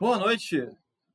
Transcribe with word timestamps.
Boa 0.00 0.16
noite, 0.16 0.66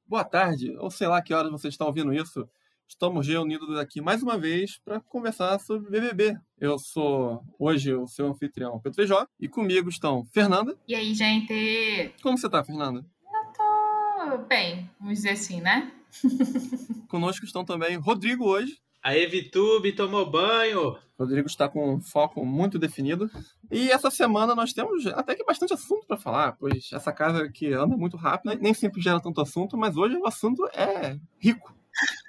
boa 0.08 0.24
tarde, 0.24 0.78
ou 0.78 0.92
sei 0.92 1.08
lá 1.08 1.20
que 1.20 1.34
horas 1.34 1.52
você 1.52 1.70
está 1.70 1.84
ouvindo 1.84 2.14
isso. 2.14 2.48
Estamos 2.88 3.28
reunidos 3.28 3.80
aqui 3.80 4.00
mais 4.00 4.22
uma 4.22 4.38
vez 4.38 4.78
para 4.78 5.00
conversar 5.00 5.58
sobre 5.60 5.90
BBB. 5.90 6.38
Eu 6.60 6.78
sou 6.78 7.44
hoje 7.58 7.96
o 7.96 8.06
seu 8.06 8.28
anfitrião 8.28 8.80
Pedro 8.80 8.96
Feijó 8.96 9.26
e 9.40 9.50
comigo 9.50 9.90
estão 9.90 10.24
Fernanda. 10.26 10.78
E 10.88 10.94
aí, 10.94 11.16
gente? 11.16 12.14
Como 12.22 12.38
você 12.38 12.48
tá, 12.48 12.64
Fernanda? 12.64 13.04
Eu 13.24 14.38
tô 14.38 14.46
bem, 14.46 14.88
vamos 15.00 15.16
dizer 15.16 15.32
assim, 15.32 15.62
né? 15.62 15.92
Conosco 17.10 17.44
estão 17.44 17.66
também 17.66 17.98
Rodrigo 17.98 18.46
hoje. 18.46 18.80
A 19.06 19.16
Evitube 19.16 19.92
tomou 19.92 20.28
banho. 20.28 20.98
Rodrigo 21.16 21.46
está 21.46 21.70
com 21.70 21.94
um 21.94 22.02
foco 22.02 22.44
muito 22.44 22.80
definido. 22.80 23.30
E 23.70 23.92
essa 23.92 24.10
semana 24.10 24.56
nós 24.56 24.74
temos 24.74 25.06
até 25.06 25.36
que 25.36 25.46
bastante 25.46 25.76
assunto 25.76 26.08
para 26.08 26.18
falar, 26.18 26.54
pois 26.54 26.90
essa 26.92 27.14
casa 27.14 27.48
que 27.48 27.72
anda 27.72 27.96
muito 27.96 28.18
rápido 28.18 28.60
nem 28.60 28.74
sempre 28.74 29.00
gera 29.00 29.22
tanto 29.22 29.40
assunto, 29.40 29.78
mas 29.78 29.96
hoje 29.96 30.18
o 30.18 30.26
assunto 30.26 30.68
é 30.74 31.20
rico. 31.38 31.72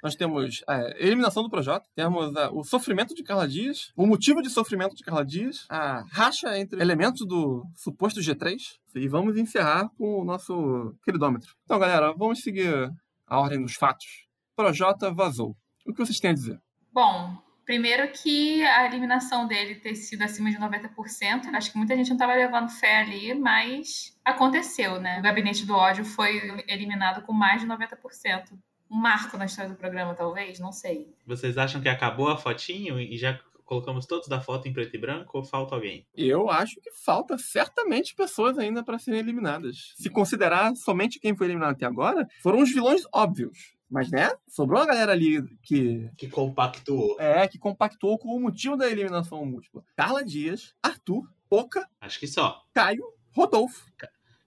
Nós 0.03 0.13
temos 0.13 0.63
a 0.67 0.79
eliminação 0.99 1.41
do 1.41 1.49
Projota, 1.49 1.87
temos 1.95 2.35
a, 2.35 2.51
o 2.51 2.63
sofrimento 2.63 3.15
de 3.15 3.23
Carla 3.23 3.47
Dias, 3.47 3.91
o 3.95 4.05
motivo 4.05 4.39
de 4.39 4.49
sofrimento 4.51 4.95
de 4.95 5.03
Carla 5.03 5.25
Dias, 5.25 5.65
a 5.69 6.03
racha 6.11 6.59
entre 6.59 6.79
elementos 6.79 7.25
do 7.25 7.65
suposto 7.75 8.19
G3, 8.19 8.55
e 8.93 9.07
vamos 9.07 9.35
encerrar 9.35 9.89
com 9.97 10.21
o 10.21 10.23
nosso 10.23 10.95
queridômetro. 11.03 11.55
Então, 11.63 11.79
galera, 11.79 12.13
vamos 12.13 12.41
seguir 12.41 12.71
a 13.25 13.39
ordem 13.39 13.63
dos 13.63 13.73
fatos. 13.73 14.27
Projota 14.55 15.11
vazou. 15.11 15.57
O 15.83 15.91
que 15.91 16.05
vocês 16.05 16.19
têm 16.19 16.29
a 16.29 16.35
dizer? 16.35 16.66
Bom, 16.97 17.37
primeiro 17.63 18.11
que 18.11 18.65
a 18.65 18.87
eliminação 18.87 19.45
dele 19.45 19.75
ter 19.75 19.93
sido 19.93 20.23
acima 20.23 20.49
de 20.49 20.57
90%, 20.57 21.53
acho 21.53 21.71
que 21.71 21.77
muita 21.77 21.95
gente 21.95 22.07
não 22.07 22.15
estava 22.15 22.33
levando 22.33 22.71
fé 22.71 23.01
ali, 23.01 23.35
mas 23.35 24.17
aconteceu, 24.25 24.99
né? 24.99 25.19
O 25.19 25.21
gabinete 25.21 25.63
do 25.63 25.75
ódio 25.75 26.03
foi 26.03 26.63
eliminado 26.67 27.23
com 27.23 27.31
mais 27.31 27.61
de 27.61 27.67
90%. 27.67 28.53
Um 28.89 28.97
marco 28.97 29.37
na 29.37 29.45
história 29.45 29.69
do 29.69 29.77
programa, 29.77 30.15
talvez, 30.15 30.59
não 30.59 30.71
sei. 30.71 31.13
Vocês 31.23 31.55
acham 31.55 31.79
que 31.79 31.87
acabou 31.87 32.29
a 32.29 32.37
fotinho 32.37 32.99
e 32.99 33.15
já 33.15 33.39
colocamos 33.63 34.07
todos 34.07 34.27
da 34.27 34.41
foto 34.41 34.67
em 34.67 34.73
preto 34.73 34.95
e 34.95 34.99
branco 34.99 35.37
ou 35.37 35.43
falta 35.43 35.75
alguém? 35.75 36.03
Eu 36.15 36.49
acho 36.49 36.81
que 36.81 36.89
falta 37.05 37.37
certamente 37.37 38.15
pessoas 38.15 38.57
ainda 38.57 38.83
para 38.83 38.97
serem 38.97 39.19
eliminadas. 39.19 39.93
Se 39.97 40.09
considerar 40.09 40.75
somente 40.75 41.19
quem 41.19 41.37
foi 41.37 41.45
eliminado 41.45 41.73
até 41.73 41.85
agora, 41.85 42.25
foram 42.41 42.57
os 42.57 42.73
vilões 42.73 43.03
óbvios. 43.13 43.76
Mas, 43.89 44.11
né? 44.11 44.29
Sobrou 44.47 44.79
uma 44.79 44.87
galera 44.87 45.13
ali 45.13 45.41
que. 45.63 46.09
Que 46.17 46.29
compactuou. 46.29 47.19
É, 47.19 47.47
que 47.47 47.57
compactuou 47.57 48.17
com 48.17 48.35
o 48.35 48.39
motivo 48.39 48.75
da 48.75 48.89
eliminação 48.89 49.45
múltipla. 49.45 49.83
Carla 49.95 50.23
Dias, 50.23 50.75
Arthur, 50.83 51.29
Poca. 51.49 51.87
Acho 52.01 52.19
que 52.19 52.27
só. 52.27 52.63
Caio, 52.73 53.03
Rodolfo. 53.31 53.89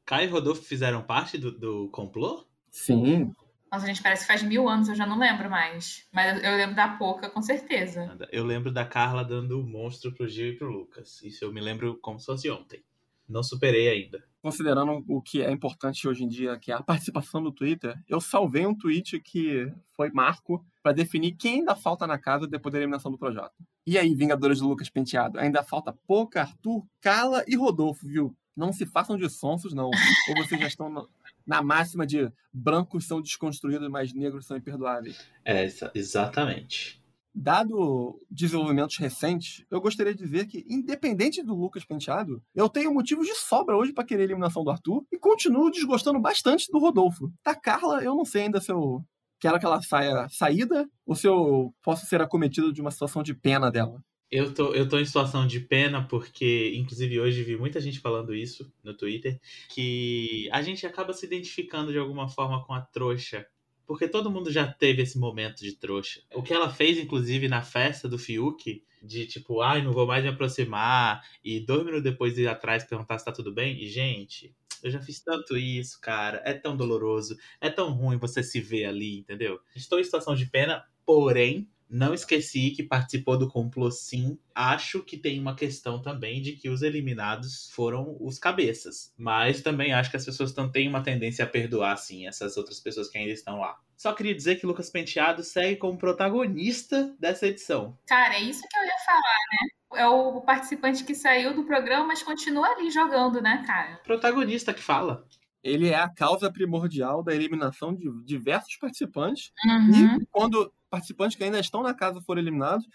Caio 0.05 0.28
e 0.28 0.30
Rodolfo 0.30 0.62
fizeram 0.62 1.02
parte 1.02 1.38
do, 1.38 1.50
do 1.50 1.88
complô? 1.88 2.44
Sim. 2.70 3.33
Nossa, 3.72 3.86
gente, 3.86 4.02
parece 4.02 4.22
que 4.22 4.27
faz 4.27 4.42
mil 4.42 4.68
anos, 4.68 4.88
eu 4.88 4.96
já 4.96 5.06
não 5.06 5.18
lembro 5.18 5.48
mais. 5.48 6.06
Mas 6.12 6.42
eu 6.42 6.56
lembro 6.56 6.74
da 6.74 6.88
Poca, 6.88 7.30
com 7.30 7.41
certeza. 7.41 8.18
Eu 8.33 8.44
lembro 8.44 8.72
da 8.72 8.84
Carla 8.84 9.24
dando 9.24 9.61
o 9.61 9.66
monstro 9.66 10.12
pro 10.12 10.28
Gil 10.28 10.48
e 10.48 10.56
pro 10.56 10.70
Lucas. 10.70 11.22
Isso 11.22 11.44
eu 11.44 11.52
me 11.52 11.61
lembro 11.61 11.96
como 11.98 12.18
se 12.18 12.27
fosse 12.27 12.50
ontem. 12.50 12.84
Não 13.28 13.44
superei 13.44 13.88
ainda 13.88 14.30
considerando 14.42 15.05
o 15.06 15.20
que 15.20 15.42
é 15.42 15.50
importante 15.50 16.08
hoje 16.08 16.24
em 16.24 16.28
dia, 16.28 16.58
que 16.58 16.72
é 16.72 16.74
a 16.74 16.83
participação 16.83 17.42
do 17.42 17.52
Twitter, 17.52 17.98
eu 18.08 18.20
salvei 18.20 18.66
um 18.66 18.74
tweet 18.74 19.20
que 19.20 19.72
foi 19.94 20.10
marco 20.10 20.64
para 20.83 20.92
definir 20.92 21.33
quem 21.33 21.60
ainda 21.60 21.77
falta 21.77 22.06
na 22.06 22.19
casa 22.19 22.46
depois 22.46 22.72
da 22.72 22.78
eliminação 22.78 23.11
do 23.11 23.18
projeto. 23.18 23.55
E 23.86 23.98
aí, 23.98 24.14
Vingadores 24.14 24.61
do 24.61 24.68
Lucas 24.68 24.88
Penteado? 24.88 25.38
Ainda 25.38 25.62
falta 25.62 25.96
Pouca, 26.06 26.42
Arthur, 26.42 26.86
Carla 27.00 27.44
e 27.46 27.56
Rodolfo, 27.56 28.06
viu? 28.06 28.34
Não 28.56 28.72
se 28.72 28.84
façam 28.84 29.16
de 29.16 29.28
sonsos, 29.28 29.72
não. 29.72 29.86
Ou 29.86 30.36
vocês 30.36 30.61
já 30.61 30.66
estão 30.66 31.08
na 31.46 31.62
máxima 31.62 32.07
de 32.07 32.30
brancos 32.52 33.07
são 33.07 33.20
desconstruídos, 33.20 33.89
mas 33.89 34.12
negros 34.12 34.46
são 34.46 34.57
imperdoáveis. 34.57 35.27
É, 35.45 35.67
exatamente. 35.95 36.99
Dado 37.35 38.20
desenvolvimentos 38.30 38.96
recentes, 38.96 39.64
eu 39.70 39.80
gostaria 39.80 40.14
de 40.14 40.23
dizer 40.23 40.46
que, 40.46 40.64
independente 40.68 41.42
do 41.42 41.55
Lucas 41.55 41.85
Penteado, 41.85 42.42
eu 42.55 42.68
tenho 42.68 42.92
motivos 42.92 43.27
de 43.27 43.35
sobra 43.35 43.77
hoje 43.77 43.92
para 43.92 44.05
querer 44.05 44.23
a 44.23 44.24
eliminação 44.24 44.64
do 44.64 44.70
Arthur 44.70 45.05
e 45.13 45.18
continuo 45.18 45.70
desgostando 45.70 46.20
bastante 46.20 46.67
do 46.70 46.79
Rodolfo. 46.79 47.33
Da 47.45 47.55
Carla, 47.55 48.02
eu 48.02 48.17
não 48.17 48.24
sei 48.24 48.42
ainda 48.42 48.61
se 48.61 48.73
eu 48.73 49.05
quero 49.40 49.58
que 49.58 49.64
ela 49.64 49.80
saia 49.80 50.29
saída 50.29 50.89
ou 51.07 51.14
se 51.14 51.27
eu 51.27 51.73
posso 51.83 52.05
ser 52.07 52.20
acometido 52.20 52.73
de 52.73 52.80
uma 52.80 52.90
situação 52.90 53.23
de 53.23 53.35
pena 53.35 53.70
dela. 53.70 54.02
Eu 54.30 54.55
tô, 54.55 54.73
eu 54.74 54.89
tô 54.89 54.96
em 54.98 55.05
situação 55.05 55.45
de 55.45 55.58
pena 55.58 56.07
porque, 56.07 56.73
inclusive, 56.77 57.19
hoje 57.19 57.42
vi 57.42 57.57
muita 57.57 57.80
gente 57.80 57.98
falando 57.98 58.33
isso 58.33 58.73
no 58.85 58.96
Twitter, 58.96 59.40
que 59.69 60.48
a 60.52 60.63
gente 60.63 60.86
acaba 60.86 61.13
se 61.13 61.27
identificando 61.27 61.90
de 61.90 61.98
alguma 61.98 62.29
forma 62.29 62.64
com 62.64 62.73
a 62.73 62.80
trouxa 62.80 63.45
porque 63.90 64.06
todo 64.06 64.30
mundo 64.30 64.52
já 64.52 64.73
teve 64.73 65.02
esse 65.02 65.18
momento 65.18 65.64
de 65.64 65.73
trouxa. 65.73 66.20
O 66.33 66.45
que 66.45 66.55
ela 66.55 66.70
fez, 66.73 66.96
inclusive, 66.96 67.48
na 67.48 67.61
festa 67.61 68.08
do 68.08 68.20
Fiuk, 68.20 68.84
de 69.02 69.27
tipo, 69.27 69.62
ai, 69.62 69.83
não 69.83 69.90
vou 69.90 70.06
mais 70.06 70.23
me 70.23 70.30
aproximar, 70.30 71.20
e 71.42 71.58
dois 71.58 71.80
minutos 71.84 72.05
depois 72.05 72.39
ir 72.39 72.46
atrás 72.46 72.84
perguntar 72.84 73.18
se 73.18 73.24
tá 73.24 73.33
tudo 73.33 73.52
bem. 73.52 73.83
E, 73.83 73.89
gente, 73.89 74.55
eu 74.80 74.92
já 74.92 75.01
fiz 75.01 75.18
tanto 75.18 75.56
isso, 75.56 76.01
cara. 76.01 76.40
É 76.45 76.55
tão 76.55 76.77
doloroso, 76.77 77.36
é 77.61 77.68
tão 77.68 77.90
ruim 77.90 78.17
você 78.17 78.45
se 78.45 78.61
ver 78.61 78.84
ali, 78.84 79.18
entendeu? 79.18 79.58
Estou 79.74 79.98
em 79.98 80.05
situação 80.05 80.36
de 80.36 80.46
pena, 80.46 80.84
porém, 81.05 81.68
não 81.90 82.14
esqueci 82.14 82.70
que 82.70 82.83
participou 82.83 83.36
do 83.36 83.48
complô 83.48 83.90
sim. 83.90 84.39
Acho 84.55 85.02
que 85.02 85.17
tem 85.17 85.40
uma 85.40 85.56
questão 85.56 86.01
também 86.01 86.40
de 86.40 86.52
que 86.52 86.68
os 86.68 86.83
eliminados 86.83 87.68
foram 87.73 88.17
os 88.20 88.39
cabeças. 88.39 89.12
Mas 89.18 89.61
também 89.61 89.92
acho 89.92 90.11
que 90.11 90.17
as 90.17 90.24
pessoas 90.24 90.55
têm 90.73 90.89
uma 90.89 91.02
tendência 91.02 91.45
a 91.45 91.48
perdoar, 91.48 91.96
sim, 91.96 92.27
essas 92.27 92.56
outras 92.56 92.78
pessoas 92.78 93.08
que 93.08 93.18
ainda 93.18 93.33
estão 93.33 93.58
lá. 93.58 93.77
Só 93.96 94.12
queria 94.12 94.34
dizer 94.34 94.56
que 94.56 94.67
Lucas 94.67 94.89
Penteado 94.89 95.42
segue 95.42 95.77
como 95.77 95.98
protagonista 95.98 97.14
dessa 97.18 97.46
edição. 97.46 97.98
Cara, 98.07 98.36
é 98.36 98.42
isso 98.42 98.62
que 98.62 98.78
eu 98.78 98.84
ia 98.84 98.98
falar, 99.05 99.20
né? 99.52 100.02
É 100.02 100.07
o 100.07 100.40
participante 100.42 101.05
que 101.05 101.14
saiu 101.14 101.52
do 101.52 101.64
programa, 101.64 102.07
mas 102.07 102.22
continua 102.22 102.68
ali 102.68 102.90
jogando, 102.90 103.42
né, 103.42 103.64
cara? 103.67 103.96
Protagonista 104.05 104.72
que 104.72 104.80
fala 104.80 105.27
ele 105.62 105.89
é 105.89 105.96
a 105.96 106.08
causa 106.08 106.51
primordial 106.51 107.22
da 107.22 107.34
eliminação 107.34 107.95
de 107.95 108.08
diversos 108.24 108.77
participantes. 108.77 109.52
Uhum. 109.64 110.17
E 110.22 110.27
quando 110.30 110.72
participantes 110.90 111.36
que 111.36 111.45
ainda 111.45 111.61
estão 111.61 111.83
na 111.83 111.95
casa 111.95 112.20
forem 112.20 112.42
eliminados, 112.42 112.86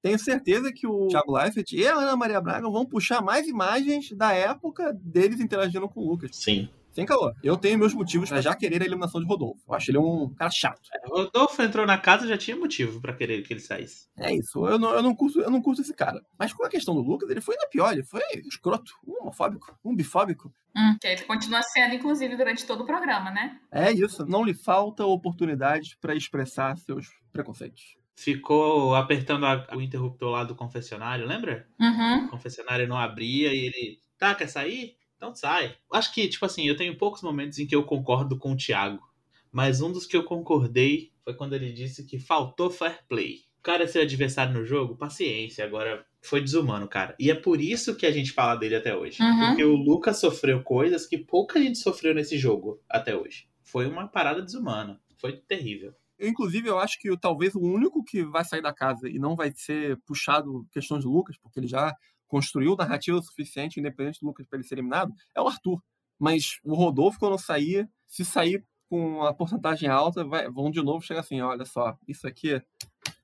tenho 0.00 0.18
certeza 0.18 0.72
que 0.72 0.86
o 0.86 1.08
Thiago 1.08 1.32
Leifert 1.32 1.72
e 1.72 1.86
a 1.86 1.94
Ana 1.94 2.16
Maria 2.16 2.40
Braga 2.40 2.70
vão 2.70 2.86
puxar 2.86 3.20
mais 3.20 3.48
imagens 3.48 4.12
da 4.12 4.32
época 4.32 4.92
deles 5.02 5.40
interagindo 5.40 5.88
com 5.88 6.00
o 6.00 6.08
Lucas. 6.08 6.36
Sim. 6.36 6.68
Sem 6.92 7.06
calor. 7.06 7.34
Eu 7.42 7.56
tenho 7.56 7.78
meus 7.78 7.94
motivos 7.94 8.28
para 8.28 8.40
já 8.40 8.54
querer 8.54 8.82
a 8.82 8.86
eliminação 8.86 9.20
de 9.20 9.26
Rodolfo. 9.26 9.62
Eu 9.68 9.74
acho 9.74 9.90
ele 9.90 9.98
um 9.98 10.34
cara 10.34 10.50
chato. 10.50 10.80
É, 10.92 11.08
Rodolfo 11.08 11.62
entrou 11.62 11.86
na 11.86 11.98
casa 11.98 12.26
já 12.26 12.36
tinha 12.36 12.56
motivo 12.56 13.00
para 13.00 13.12
querer 13.12 13.42
que 13.42 13.52
ele 13.52 13.60
saísse. 13.60 14.08
É 14.18 14.34
isso. 14.34 14.66
Eu 14.66 14.78
não, 14.78 14.90
eu, 14.90 15.02
não 15.02 15.14
curto, 15.14 15.40
eu 15.40 15.50
não 15.50 15.62
curto 15.62 15.80
esse 15.80 15.94
cara. 15.94 16.20
Mas 16.38 16.52
com 16.52 16.64
a 16.64 16.68
questão 16.68 16.94
do 16.94 17.02
Lucas, 17.02 17.30
ele 17.30 17.40
foi 17.40 17.56
na 17.56 17.66
pior. 17.66 17.92
Ele 17.92 18.02
foi 18.02 18.22
escroto, 18.46 18.92
um 19.06 19.22
homofóbico, 19.22 19.78
um 19.84 19.94
bifóbico. 19.94 20.52
Hum, 20.76 20.96
que 21.00 21.06
ele 21.06 21.22
continua 21.22 21.62
sendo, 21.62 21.94
inclusive, 21.94 22.36
durante 22.36 22.66
todo 22.66 22.82
o 22.82 22.86
programa, 22.86 23.30
né? 23.30 23.58
É 23.70 23.92
isso. 23.92 24.26
Não 24.26 24.44
lhe 24.44 24.54
falta 24.54 25.04
oportunidades 25.04 25.94
para 26.00 26.14
expressar 26.14 26.76
seus 26.78 27.08
preconceitos 27.32 27.98
ficou 28.18 28.96
apertando 28.96 29.46
a, 29.46 29.64
o 29.76 29.80
interruptor 29.80 30.30
lá 30.30 30.42
do 30.42 30.56
confessionário, 30.56 31.24
lembra? 31.24 31.68
Uhum. 31.78 32.24
O 32.24 32.28
confessionário 32.30 32.88
não 32.88 32.98
abria 32.98 33.54
e 33.54 33.66
ele, 33.66 34.02
tá, 34.18 34.34
quer 34.34 34.48
sair? 34.48 34.97
Então 35.18 35.34
sai. 35.34 35.76
Acho 35.92 36.14
que, 36.14 36.28
tipo 36.28 36.46
assim, 36.46 36.66
eu 36.66 36.76
tenho 36.76 36.96
poucos 36.96 37.22
momentos 37.22 37.58
em 37.58 37.66
que 37.66 37.74
eu 37.74 37.84
concordo 37.84 38.38
com 38.38 38.52
o 38.52 38.56
Thiago. 38.56 39.02
Mas 39.50 39.80
um 39.80 39.92
dos 39.92 40.06
que 40.06 40.16
eu 40.16 40.22
concordei 40.22 41.12
foi 41.24 41.34
quando 41.34 41.54
ele 41.54 41.72
disse 41.72 42.06
que 42.06 42.18
faltou 42.18 42.70
fair 42.70 43.04
play. 43.08 43.40
O 43.58 43.62
cara 43.62 43.82
é 43.82 43.86
seu 43.88 44.00
adversário 44.00 44.54
no 44.54 44.64
jogo, 44.64 44.96
paciência. 44.96 45.64
Agora, 45.64 46.06
foi 46.22 46.40
desumano, 46.40 46.86
cara. 46.86 47.16
E 47.18 47.30
é 47.30 47.34
por 47.34 47.60
isso 47.60 47.96
que 47.96 48.06
a 48.06 48.12
gente 48.12 48.30
fala 48.30 48.54
dele 48.54 48.76
até 48.76 48.96
hoje. 48.96 49.20
Uhum. 49.20 49.48
Porque 49.48 49.64
o 49.64 49.74
Lucas 49.74 50.20
sofreu 50.20 50.62
coisas 50.62 51.06
que 51.06 51.18
pouca 51.18 51.60
gente 51.60 51.78
sofreu 51.78 52.14
nesse 52.14 52.38
jogo 52.38 52.80
até 52.88 53.16
hoje. 53.16 53.48
Foi 53.62 53.86
uma 53.86 54.06
parada 54.06 54.40
desumana. 54.40 55.00
Foi 55.18 55.36
terrível. 55.36 55.92
Inclusive, 56.20 56.68
eu 56.68 56.78
acho 56.78 56.98
que 57.00 57.16
talvez 57.16 57.54
o 57.54 57.60
único 57.60 58.04
que 58.04 58.24
vai 58.24 58.44
sair 58.44 58.62
da 58.62 58.72
casa 58.72 59.08
e 59.08 59.18
não 59.18 59.34
vai 59.34 59.52
ser 59.54 59.96
puxado 60.06 60.66
questões 60.72 61.02
de 61.02 61.08
Lucas, 61.08 61.36
porque 61.36 61.58
ele 61.58 61.68
já 61.68 61.94
construiu 62.28 62.76
narrativa 62.76 63.20
suficiente, 63.20 63.80
independente 63.80 64.20
do 64.20 64.26
Lucas, 64.26 64.46
para 64.46 64.58
ele 64.58 64.68
ser 64.68 64.76
eliminado, 64.76 65.12
é 65.34 65.40
o 65.40 65.48
Arthur. 65.48 65.82
Mas 66.18 66.60
o 66.64 66.74
Rodolfo, 66.74 67.18
quando 67.18 67.38
sair, 67.38 67.88
se 68.06 68.24
sair 68.24 68.64
com 68.88 69.18
uma 69.18 69.34
porcentagem 69.34 69.88
alta, 69.88 70.24
vai, 70.24 70.50
vão 70.50 70.70
de 70.70 70.82
novo 70.82 71.04
chegar 71.04 71.20
assim: 71.20 71.40
olha 71.40 71.64
só, 71.64 71.96
isso 72.06 72.26
aqui 72.26 72.62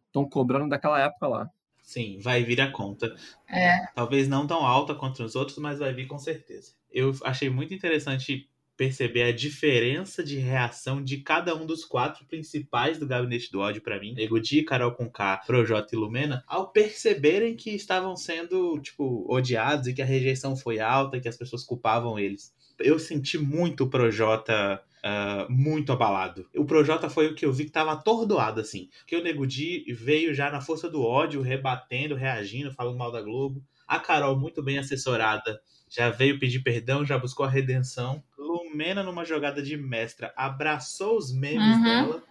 estão 0.06 0.28
cobrando 0.28 0.68
daquela 0.68 1.00
época 1.00 1.28
lá. 1.28 1.50
Sim, 1.82 2.18
vai 2.18 2.42
vir 2.42 2.60
a 2.60 2.72
conta. 2.72 3.14
É. 3.46 3.86
Talvez 3.94 4.26
não 4.26 4.46
tão 4.46 4.66
alta 4.66 4.94
quanto 4.94 5.22
os 5.22 5.34
outros, 5.36 5.58
mas 5.58 5.80
vai 5.80 5.92
vir 5.92 6.06
com 6.06 6.18
certeza. 6.18 6.72
Eu 6.90 7.12
achei 7.24 7.50
muito 7.50 7.74
interessante 7.74 8.48
perceber 8.76 9.22
a 9.22 9.32
diferença 9.32 10.22
de 10.22 10.36
reação 10.36 11.02
de 11.02 11.18
cada 11.18 11.54
um 11.54 11.64
dos 11.64 11.84
quatro 11.84 12.24
principais 12.24 12.98
do 12.98 13.06
gabinete 13.06 13.50
do 13.50 13.60
ódio 13.60 13.82
para 13.82 14.00
mim, 14.00 14.14
Egudi, 14.18 14.62
Carol 14.62 14.92
Conká, 14.92 15.38
Projota 15.46 15.94
e 15.94 15.98
Lumena, 15.98 16.42
ao 16.46 16.70
perceberem 16.70 17.54
que 17.54 17.70
estavam 17.70 18.16
sendo, 18.16 18.78
tipo, 18.80 19.24
odiados 19.28 19.86
e 19.86 19.94
que 19.94 20.02
a 20.02 20.06
rejeição 20.06 20.56
foi 20.56 20.80
alta, 20.80 21.20
que 21.20 21.28
as 21.28 21.36
pessoas 21.36 21.64
culpavam 21.64 22.18
eles. 22.18 22.52
Eu 22.78 22.98
senti 22.98 23.38
muito 23.38 23.84
o 23.84 23.90
Projota 23.90 24.82
uh, 25.04 25.52
muito 25.52 25.92
abalado. 25.92 26.48
O 26.56 26.64
Projota 26.64 27.08
foi 27.08 27.28
o 27.28 27.34
que 27.34 27.44
eu 27.44 27.52
vi 27.52 27.66
que 27.66 27.70
tava 27.70 27.92
atordoado, 27.92 28.60
assim. 28.60 28.88
Porque 28.98 29.16
o 29.16 29.22
Nego 29.22 29.46
Di 29.46 29.84
veio 29.92 30.34
já 30.34 30.50
na 30.50 30.60
força 30.60 30.88
do 30.88 31.02
ódio, 31.02 31.42
rebatendo, 31.42 32.14
reagindo, 32.14 32.72
falando 32.72 32.98
mal 32.98 33.12
da 33.12 33.20
Globo. 33.20 33.62
A 33.86 34.00
Carol, 34.00 34.38
muito 34.38 34.62
bem 34.62 34.78
assessorada, 34.78 35.60
já 35.90 36.10
veio 36.10 36.38
pedir 36.38 36.60
perdão, 36.60 37.04
já 37.04 37.18
buscou 37.18 37.44
a 37.44 37.48
redenção. 37.48 38.22
Lumena, 38.54 39.02
numa 39.02 39.24
jogada 39.24 39.62
de 39.62 39.76
mestra, 39.76 40.32
abraçou 40.36 41.16
os 41.16 41.32
memes 41.32 41.76
Uhum. 41.78 41.82
dela 41.82 42.22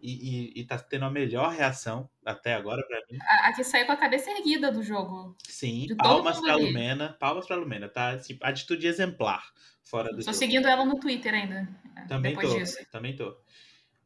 e, 0.00 0.52
e, 0.56 0.60
e 0.60 0.64
tá 0.64 0.78
tendo 0.78 1.04
a 1.06 1.10
melhor 1.10 1.50
reação 1.52 2.08
até 2.24 2.54
agora 2.54 2.86
pra 2.86 2.98
mim. 3.10 3.18
A, 3.20 3.48
a 3.48 3.52
que 3.52 3.64
saiu 3.64 3.86
com 3.86 3.92
a 3.92 3.96
cabeça 3.96 4.30
erguida 4.30 4.70
do 4.70 4.82
jogo. 4.82 5.36
Sim, 5.48 5.86
palmas 5.96 6.40
pra 6.40 6.54
ali. 6.54 6.66
Lumena, 6.66 7.16
palmas 7.18 7.46
pra 7.46 7.56
Lumena, 7.56 7.88
tá? 7.88 8.10
Assim, 8.10 8.38
atitude 8.42 8.86
exemplar 8.86 9.42
fora 9.82 10.10
do 10.10 10.22
Tô 10.24 10.32
jogo. 10.32 10.34
seguindo 10.34 10.68
ela 10.68 10.84
no 10.84 11.00
Twitter 11.00 11.34
ainda. 11.34 11.68
Também 12.08 12.32
depois 12.34 12.48
tô, 12.52 12.58
disso. 12.58 12.76
também 12.92 13.16
tô. 13.16 13.36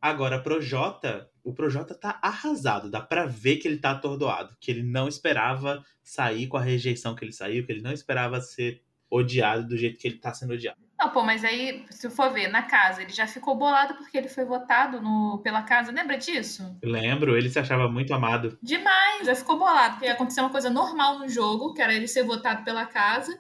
Agora, 0.00 0.43
Projota, 0.43 1.31
o 1.44 1.52
Projota 1.55 1.94
tá 1.94 2.19
arrasado, 2.22 2.90
dá 2.90 3.00
pra 3.00 3.25
ver 3.26 3.56
que 3.58 3.69
ele 3.69 3.78
tá 3.78 3.93
atordoado, 3.93 4.56
que 4.60 4.70
ele 4.70 4.82
não 4.82 5.06
esperava 5.06 5.84
sair 6.02 6.48
com 6.48 6.56
a 6.56 6.60
rejeição 6.62 7.14
que 7.14 7.25
ele 7.25 7.32
saiu, 7.32 7.64
que 7.64 7.70
ele 7.70 7.82
não 7.82 7.93
esperava 7.93 8.40
ser 8.40 8.82
odiado 9.08 9.69
do 9.69 9.76
jeito 9.76 9.98
que 10.00 10.08
ele 10.08 10.19
tá 10.19 10.32
sendo 10.34 10.55
odiado. 10.55 10.81
Não, 11.02 11.10
pô, 11.10 11.25
mas 11.25 11.44
aí, 11.44 11.84
se 11.90 12.08
for 12.08 12.32
ver, 12.32 12.46
na 12.46 12.62
casa, 12.62 13.02
ele 13.02 13.12
já 13.12 13.26
ficou 13.26 13.56
bolado 13.56 13.94
porque 13.94 14.16
ele 14.16 14.28
foi 14.28 14.44
votado 14.44 15.02
no, 15.02 15.40
pela 15.43 15.60
casa. 15.62 15.90
Lembra 15.90 16.16
disso? 16.16 16.78
Lembro, 16.81 17.37
ele 17.37 17.50
se 17.50 17.58
achava 17.58 17.88
muito 17.88 18.14
amado. 18.14 18.56
Demais, 18.62 19.26
já 19.26 19.34
ficou 19.34 19.58
bolado. 19.58 19.96
Porque 19.96 20.06
aconteceu 20.06 20.44
uma 20.44 20.50
coisa 20.50 20.70
normal 20.70 21.19
no 21.19 21.28
jogo, 21.28 21.75
que 21.75 21.82
era 21.82 21.93
ele 21.93 22.06
ser 22.06 22.22
votado 22.22 22.62
pela 22.62 22.87
casa. 22.87 23.37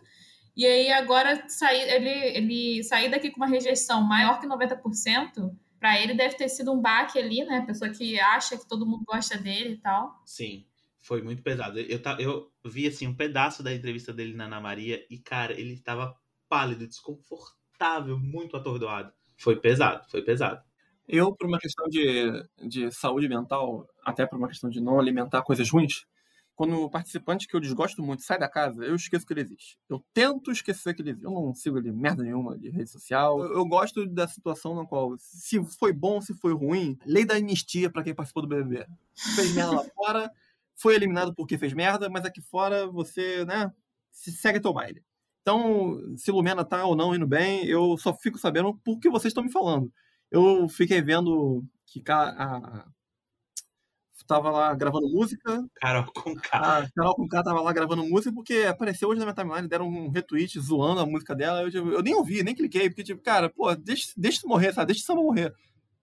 E 0.56 0.66
aí 0.66 0.90
agora 0.90 1.44
sair, 1.48 1.88
ele, 1.88 2.10
ele 2.36 2.82
sair 2.82 3.08
daqui 3.08 3.30
com 3.30 3.36
uma 3.36 3.46
rejeição 3.46 4.02
maior 4.02 4.40
que 4.40 4.46
90%, 4.48 5.56
pra 5.78 6.00
ele 6.00 6.14
deve 6.14 6.34
ter 6.34 6.48
sido 6.48 6.72
um 6.72 6.80
baque 6.80 7.16
ali, 7.16 7.44
né? 7.44 7.62
Pessoa 7.64 7.92
que 7.92 8.18
acha 8.18 8.58
que 8.58 8.66
todo 8.66 8.84
mundo 8.84 9.04
gosta 9.06 9.38
dele 9.38 9.74
e 9.74 9.78
tal. 9.78 10.20
Sim, 10.26 10.66
foi 11.00 11.22
muito 11.22 11.44
pesado. 11.44 11.78
Eu, 11.78 12.00
eu 12.18 12.50
vi, 12.64 12.88
assim, 12.88 13.06
um 13.06 13.14
pedaço 13.14 13.62
da 13.62 13.72
entrevista 13.72 14.12
dele 14.12 14.34
na 14.34 14.46
Ana 14.46 14.60
Maria 14.60 15.06
e, 15.08 15.16
cara, 15.16 15.52
ele 15.52 15.78
tava 15.78 16.20
pálido, 16.52 16.86
desconfortável, 16.86 18.18
muito 18.18 18.58
atordoado. 18.58 19.10
Foi 19.38 19.56
pesado, 19.56 20.04
foi 20.10 20.20
pesado. 20.20 20.62
Eu, 21.08 21.34
por 21.34 21.48
uma 21.48 21.58
questão 21.58 21.86
de, 21.88 22.30
de 22.68 22.92
saúde 22.92 23.26
mental, 23.26 23.88
até 24.04 24.26
por 24.26 24.36
uma 24.36 24.48
questão 24.48 24.68
de 24.68 24.78
não 24.78 25.00
alimentar 25.00 25.40
coisas 25.40 25.70
ruins, 25.70 26.04
quando 26.54 26.78
o 26.78 26.90
participante 26.90 27.48
que 27.48 27.56
eu 27.56 27.60
desgosto 27.60 28.02
muito 28.02 28.22
sai 28.22 28.38
da 28.38 28.50
casa, 28.50 28.84
eu 28.84 28.94
esqueço 28.94 29.26
que 29.26 29.32
ele 29.32 29.40
existe. 29.40 29.78
Eu 29.88 30.04
tento 30.12 30.52
esquecer 30.52 30.92
que 30.92 31.00
ele 31.00 31.12
existe. 31.12 31.24
Eu 31.24 31.32
não 31.32 31.54
sigo 31.54 31.78
ele 31.78 31.90
merda 31.90 32.22
nenhuma 32.22 32.58
de 32.58 32.68
rede 32.68 32.90
social. 32.90 33.42
Eu, 33.42 33.54
eu 33.54 33.64
gosto 33.64 34.06
da 34.06 34.28
situação 34.28 34.74
na 34.74 34.84
qual, 34.84 35.16
se 35.16 35.64
foi 35.78 35.90
bom, 35.90 36.20
se 36.20 36.34
foi 36.34 36.52
ruim, 36.52 36.98
lei 37.06 37.24
da 37.24 37.36
anistia 37.36 37.90
pra 37.90 38.04
quem 38.04 38.14
participou 38.14 38.42
do 38.42 38.48
BBB. 38.50 38.86
Fez 39.34 39.54
merda 39.54 39.76
lá 39.76 39.84
fora, 39.94 40.30
foi 40.76 40.96
eliminado 40.96 41.34
porque 41.34 41.56
fez 41.56 41.72
merda, 41.72 42.10
mas 42.10 42.26
aqui 42.26 42.42
fora 42.42 42.86
você, 42.86 43.42
né, 43.46 43.72
se 44.10 44.30
segue 44.30 44.60
teu 44.60 44.74
baile. 44.74 45.02
Então, 45.42 45.98
se 46.16 46.30
Lumena 46.30 46.64
tá 46.64 46.84
ou 46.84 46.96
não 46.96 47.14
indo 47.14 47.26
bem, 47.26 47.66
eu 47.66 47.96
só 47.98 48.14
fico 48.14 48.38
sabendo 48.38 48.78
porque 48.84 49.10
vocês 49.10 49.30
estão 49.30 49.42
me 49.42 49.52
falando. 49.52 49.92
Eu 50.30 50.68
fiquei 50.68 51.02
vendo 51.02 51.64
que 51.84 52.02
a, 52.08 52.86
tava 54.26 54.50
lá 54.50 54.74
gravando 54.74 55.08
música, 55.08 55.62
Carol 55.74 56.06
com 56.14 56.34
K. 56.34 56.56
a 56.56 56.90
Carol 56.94 57.14
com 57.14 57.28
K 57.28 57.42
tava 57.42 57.60
lá 57.60 57.72
gravando 57.72 58.04
música 58.04 58.32
porque 58.32 58.64
apareceu 58.68 59.08
hoje 59.08 59.18
na 59.18 59.26
minha 59.26 59.34
timeline, 59.34 59.68
deram 59.68 59.88
um 59.88 60.10
retweet 60.10 60.58
zoando 60.60 61.00
a 61.00 61.06
música 61.06 61.34
dela. 61.34 61.62
Eu, 61.62 61.70
tipo, 61.70 61.88
eu 61.88 62.02
nem 62.02 62.14
ouvi, 62.14 62.42
nem 62.42 62.54
cliquei, 62.54 62.88
porque, 62.88 63.02
tipo, 63.02 63.20
cara, 63.22 63.50
pô, 63.50 63.74
deixa, 63.74 64.12
deixa 64.16 64.38
isso 64.38 64.48
morrer, 64.48 64.72
sabe? 64.72 64.86
Deixa 64.86 65.02
o 65.02 65.04
samba 65.04 65.22
morrer. 65.22 65.52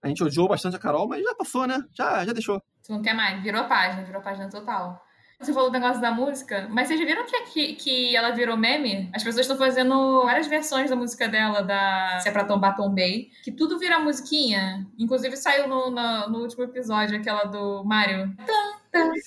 A 0.02 0.08
gente 0.08 0.24
odiou 0.24 0.48
bastante 0.48 0.76
a 0.76 0.80
Carol, 0.80 1.08
mas 1.08 1.24
já 1.24 1.36
passou, 1.36 1.66
né? 1.66 1.84
Já, 1.92 2.26
já 2.26 2.32
deixou. 2.32 2.62
Tu 2.86 2.92
não 2.92 3.02
quer 3.02 3.14
mais, 3.14 3.42
virou 3.42 3.68
página, 3.68 4.04
virou 4.04 4.22
página 4.22 4.50
total. 4.50 5.02
Você 5.40 5.54
falou 5.54 5.70
do 5.70 5.74
negócio 5.74 6.02
da 6.02 6.12
música, 6.12 6.68
mas 6.70 6.90
vocês 6.90 7.00
viram 7.00 7.26
que, 7.26 7.42
que, 7.44 7.76
que 7.76 8.16
ela 8.16 8.32
virou 8.32 8.58
meme? 8.58 9.10
As 9.14 9.24
pessoas 9.24 9.46
estão 9.46 9.58
fazendo 9.58 10.24
várias 10.24 10.48
versões 10.48 10.90
da 10.90 10.98
música 10.98 11.30
dela, 11.30 11.62
da 11.62 12.20
Se 12.20 12.28
é 12.28 12.32
pra 12.32 12.44
tombar, 12.44 12.76
tombei, 12.76 13.32
que 13.42 13.50
tudo 13.50 13.80
vira 13.80 14.00
musiquinha. 14.00 14.86
Inclusive 14.98 15.38
saiu 15.38 15.66
no, 15.66 15.90
no, 15.90 16.30
no 16.30 16.40
último 16.40 16.66
episódio, 16.66 17.18
aquela 17.18 17.46
do 17.46 17.86
Mario. 17.86 18.36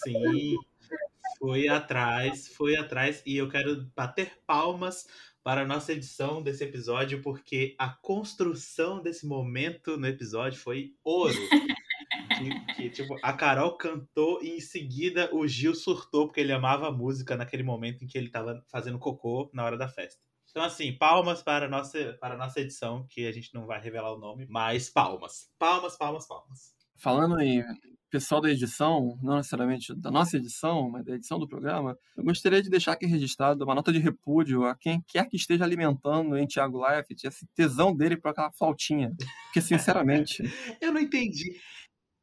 Sim, 0.05 0.59
foi 1.39 1.67
atrás, 1.69 2.47
foi 2.49 2.77
atrás. 2.77 3.23
E 3.25 3.39
eu 3.39 3.49
quero 3.49 3.91
bater 3.97 4.33
palmas 4.47 5.07
para 5.43 5.63
a 5.63 5.67
nossa 5.67 5.95
edição 5.95 6.43
desse 6.43 6.63
episódio, 6.63 7.23
porque 7.23 7.75
a 7.79 7.89
construção 7.89 9.01
desse 9.01 9.27
momento 9.27 9.97
no 9.97 10.07
episódio 10.07 10.61
foi 10.61 10.95
ouro. 11.03 11.35
Que, 12.43 12.75
que, 12.75 12.91
tipo, 12.91 13.17
a 13.23 13.33
Carol 13.33 13.77
cantou 13.77 14.43
e 14.43 14.57
em 14.57 14.61
seguida 14.61 15.29
o 15.35 15.47
Gil 15.47 15.75
surtou 15.75 16.27
porque 16.27 16.41
ele 16.41 16.53
amava 16.53 16.89
a 16.89 16.93
música 16.93 17.37
naquele 17.37 17.63
momento 17.63 18.05
em 18.05 18.07
que 18.07 18.19
ele 18.19 18.31
tava 18.31 18.63
fazendo 18.71 18.99
cocô 18.99 19.51
na 19.53 19.65
hora 19.65 19.77
da 19.77 19.89
festa. 19.89 20.21
Então, 20.51 20.63
assim, 20.63 20.93
palmas 20.93 21.43
para 21.43 21.67
a 21.67 21.69
nossa, 21.69 22.17
para 22.21 22.35
a 22.35 22.39
nossa 22.39 22.61
edição, 22.61 23.07
que 23.09 23.27
a 23.27 23.33
gente 23.33 23.55
não 23.55 23.67
vai 23.67 23.81
revelar 23.81 24.13
o 24.13 24.19
nome, 24.19 24.47
mas 24.51 24.91
palmas. 24.91 25.51
Palmas, 25.59 25.97
palmas, 25.97 26.27
palmas. 26.27 26.75
Falando 26.95 27.41
em 27.41 27.65
pessoal 28.13 28.43
da 28.43 28.51
edição, 28.51 29.19
não 29.23 29.37
necessariamente 29.39 29.95
da 29.95 30.11
nossa 30.11 30.37
edição, 30.37 30.91
mas 30.91 31.03
da 31.03 31.15
edição 31.15 31.39
do 31.39 31.49
programa, 31.49 31.97
eu 32.15 32.23
gostaria 32.23 32.63
de 32.63 32.69
deixar 32.69 32.93
aqui 32.93 33.07
registrado 33.07 33.65
uma 33.65 33.75
nota 33.75 33.91
de 33.91 33.99
repúdio 33.99 34.67
a 34.67 34.77
quem 34.77 35.03
quer 35.09 35.27
que 35.27 35.37
esteja 35.37 35.65
alimentando 35.65 36.37
em 36.37 36.47
Thiago 36.47 36.79
Leifert 36.79 37.25
esse 37.25 37.47
tesão 37.55 37.97
dele 37.97 38.19
por 38.19 38.29
aquela 38.29 38.53
flautinha. 38.53 39.11
Porque, 39.47 39.63
sinceramente, 39.63 40.43
Eu 40.83 40.93
não 40.93 41.01
entendi. 41.01 41.55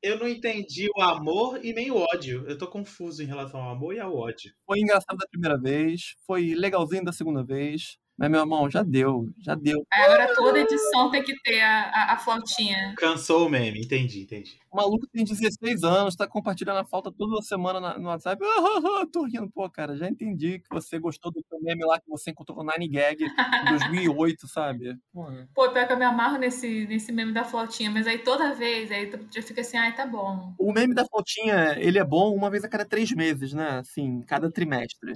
Eu 0.02 0.18
não 0.18 0.28
entendi 0.28 0.88
o 0.96 1.02
amor 1.02 1.64
e 1.64 1.74
nem 1.74 1.92
o 1.92 1.98
ódio. 1.98 2.46
Eu 2.48 2.58
tô 2.58 2.68
confuso 2.68 3.22
em 3.22 3.26
relação 3.26 3.62
ao 3.62 3.72
amor 3.72 3.94
e 3.94 4.00
ao 4.00 4.16
ódio. 4.16 4.54
foi 4.66 4.80
engraçado 4.80 5.18
da 5.18 5.28
primeira 5.28 5.60
vez, 5.60 6.16
foi 6.26 6.56
legalzinho 6.56 7.04
da 7.04 7.12
segunda 7.12 7.44
vez, 7.44 7.98
mas, 8.20 8.30
meu 8.30 8.42
irmão, 8.42 8.70
já 8.70 8.84
deu, 8.84 9.30
já 9.40 9.56
deu. 9.56 9.84
Aí 9.92 10.04
agora 10.04 10.36
toda 10.36 10.60
edição 10.60 11.10
tem 11.10 11.24
que 11.24 11.34
ter 11.42 11.62
a, 11.62 11.84
a, 11.90 12.14
a 12.14 12.18
flautinha. 12.18 12.94
Cansou 12.98 13.48
o 13.48 13.50
meme, 13.50 13.80
entendi, 13.80 14.22
entendi. 14.24 14.60
O 14.72 14.78
maluco 14.78 15.08
tem 15.08 15.24
16 15.24 15.84
anos, 15.84 16.16
tá 16.16 16.28
compartilhando 16.28 16.78
a 16.78 16.86
falta 16.86 17.12
toda 17.12 17.42
semana 17.42 17.80
na- 17.80 17.98
no 17.98 18.08
WhatsApp. 18.10 18.40
Ah, 18.44 18.48
ah, 18.60 19.02
ah, 19.02 19.06
tô 19.12 19.24
rindo. 19.24 19.50
Pô, 19.50 19.68
cara, 19.70 19.96
já 19.98 20.08
entendi 20.08 20.60
que 20.60 20.68
você 20.70 21.00
gostou 21.00 21.32
do 21.32 21.42
meme 21.62 21.84
lá 21.86 22.00
que 22.00 22.08
você 22.08 22.30
encontrou 22.30 22.64
no 22.64 22.72
Nine 22.72 22.88
Gag 22.88 23.24
em 23.24 23.26
2008, 24.06 24.48
sabe? 24.48 24.96
Porra. 25.12 25.48
Pô, 25.56 25.70
pior 25.72 25.88
que 25.88 25.94
eu 25.94 25.98
me 25.98 26.06
amarro 26.06 26.38
nesse, 26.38 26.86
nesse 26.88 27.12
meme 27.12 27.32
da 27.34 27.44
flautinha, 27.44 27.90
mas 27.90 28.06
aí 28.06 28.20
toda 28.20 28.54
vez, 28.54 28.92
aí 28.92 29.08
tu 29.08 29.20
já 29.34 29.42
fica 29.42 29.62
assim, 29.62 29.78
ai, 29.78 29.96
tá 29.96 30.06
bom. 30.06 30.54
O 30.60 30.72
meme 30.72 30.94
da 30.94 31.06
flautinha, 31.06 31.76
ele 31.80 31.98
é 31.98 32.04
bom 32.04 32.36
uma 32.36 32.50
vez 32.52 32.64
a 32.64 32.70
cada 32.70 32.86
três 32.86 33.12
meses, 33.12 33.54
né? 33.54 33.80
Assim, 33.80 34.22
cada 34.28 34.52
trimestre. 34.52 35.14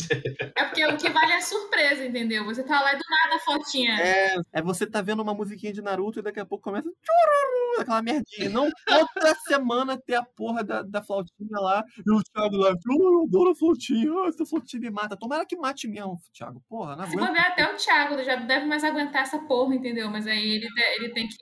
É 0.56 0.64
porque 0.64 0.84
o 0.86 0.98
que 0.98 1.10
vale 1.12 1.32
é 1.34 1.38
a 1.38 1.42
surpresa, 1.42 2.04
entendeu? 2.06 2.44
Você 2.46 2.64
tá 2.64 2.82
lá 2.82 2.93
e 2.94 2.98
do 2.98 3.04
nada 3.10 3.36
a 3.36 3.40
flautinha. 3.40 4.00
É, 4.00 4.36
é 4.54 4.62
você 4.62 4.86
tá 4.86 5.02
vendo 5.02 5.22
uma 5.22 5.34
musiquinha 5.34 5.74
de 5.74 5.82
Naruto 5.82 6.20
e 6.20 6.22
daqui 6.22 6.40
a 6.40 6.46
pouco 6.46 6.64
começa 6.64 6.90
tchururu, 6.90 7.82
aquela 7.82 8.02
merdinha. 8.02 8.50
Não 8.50 8.64
outra 8.66 8.74
semana 9.48 9.98
ter 9.98 10.16
a 10.16 10.24
porra 10.24 10.64
da, 10.64 10.82
da 10.82 11.04
flautinha 11.04 11.60
lá 11.60 11.84
e 11.98 12.12
o 12.12 12.22
Thiago 12.24 12.58
lá, 12.58 12.74
oh, 12.90 13.04
eu 13.04 13.24
adoro 13.24 13.52
a 13.52 13.56
flautinha, 13.56 14.28
essa 14.28 14.46
flautinha 14.46 14.82
me 14.82 14.90
mata. 14.90 15.18
Tomara 15.18 15.46
que 15.46 15.56
mate 15.56 15.88
mesmo, 15.88 16.18
Thiago. 16.34 16.62
Porra, 16.70 16.96
não 16.96 17.06
Se 17.06 17.16
aguento. 17.16 17.28
bobear 17.28 17.52
até 17.52 17.74
o 17.74 17.76
Thiago 17.76 18.24
já 18.24 18.36
deve 18.36 18.66
mais 18.66 18.84
aguentar 18.84 19.24
essa 19.24 19.40
porra, 19.40 19.76
entendeu? 19.76 20.10
Mas 20.10 20.28
aí 20.28 20.56
ele, 20.56 20.68
ele 20.98 21.14
tem 21.14 21.28
que, 21.28 21.36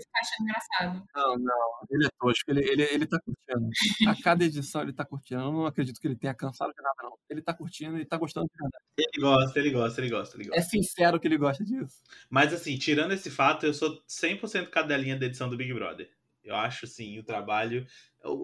ficar 0.00 0.20
achando 0.20 0.42
engraçado. 0.42 1.04
Não, 1.14 1.38
não, 1.38 1.70
ele 1.90 2.06
é 2.06 2.08
tosco, 2.18 2.50
ele, 2.50 2.60
ele, 2.60 2.82
ele 2.82 3.06
tá 3.06 3.18
curtindo. 3.20 3.68
A 4.08 4.22
cada 4.22 4.44
edição 4.44 4.82
ele 4.82 4.92
tá 4.92 5.04
curtindo. 5.04 5.40
Eu 5.42 5.52
não 5.52 5.66
acredito 5.66 6.00
que 6.00 6.06
ele 6.06 6.16
tenha 6.16 6.34
cansado 6.34 6.72
de 6.72 6.82
nada, 6.82 6.94
não. 7.02 7.14
Ele 7.28 7.42
tá 7.42 7.54
curtindo 7.54 7.98
e 7.98 8.04
tá 8.04 8.16
gostando 8.16 8.46
de 8.46 8.56
verdade. 8.58 8.84
Ele 8.96 9.22
gosta, 9.22 9.58
ele 9.58 9.70
gosta, 9.70 10.00
ele 10.00 10.10
gosta, 10.10 10.36
ele 10.36 10.44
gosta. 10.44 10.60
É 10.60 10.62
sincero 10.62 10.93
que 11.20 11.28
ele 11.28 11.38
gosta 11.38 11.64
disso. 11.64 12.02
Mas 12.30 12.52
assim, 12.52 12.76
tirando 12.78 13.12
esse 13.12 13.30
fato, 13.30 13.66
eu 13.66 13.74
sou 13.74 14.02
100% 14.08 14.68
cadelinha 14.70 15.18
da 15.18 15.26
edição 15.26 15.48
do 15.48 15.56
Big 15.56 15.72
Brother. 15.72 16.10
Eu 16.44 16.54
acho, 16.54 16.86
sim, 16.86 17.18
o 17.18 17.24
trabalho. 17.24 17.86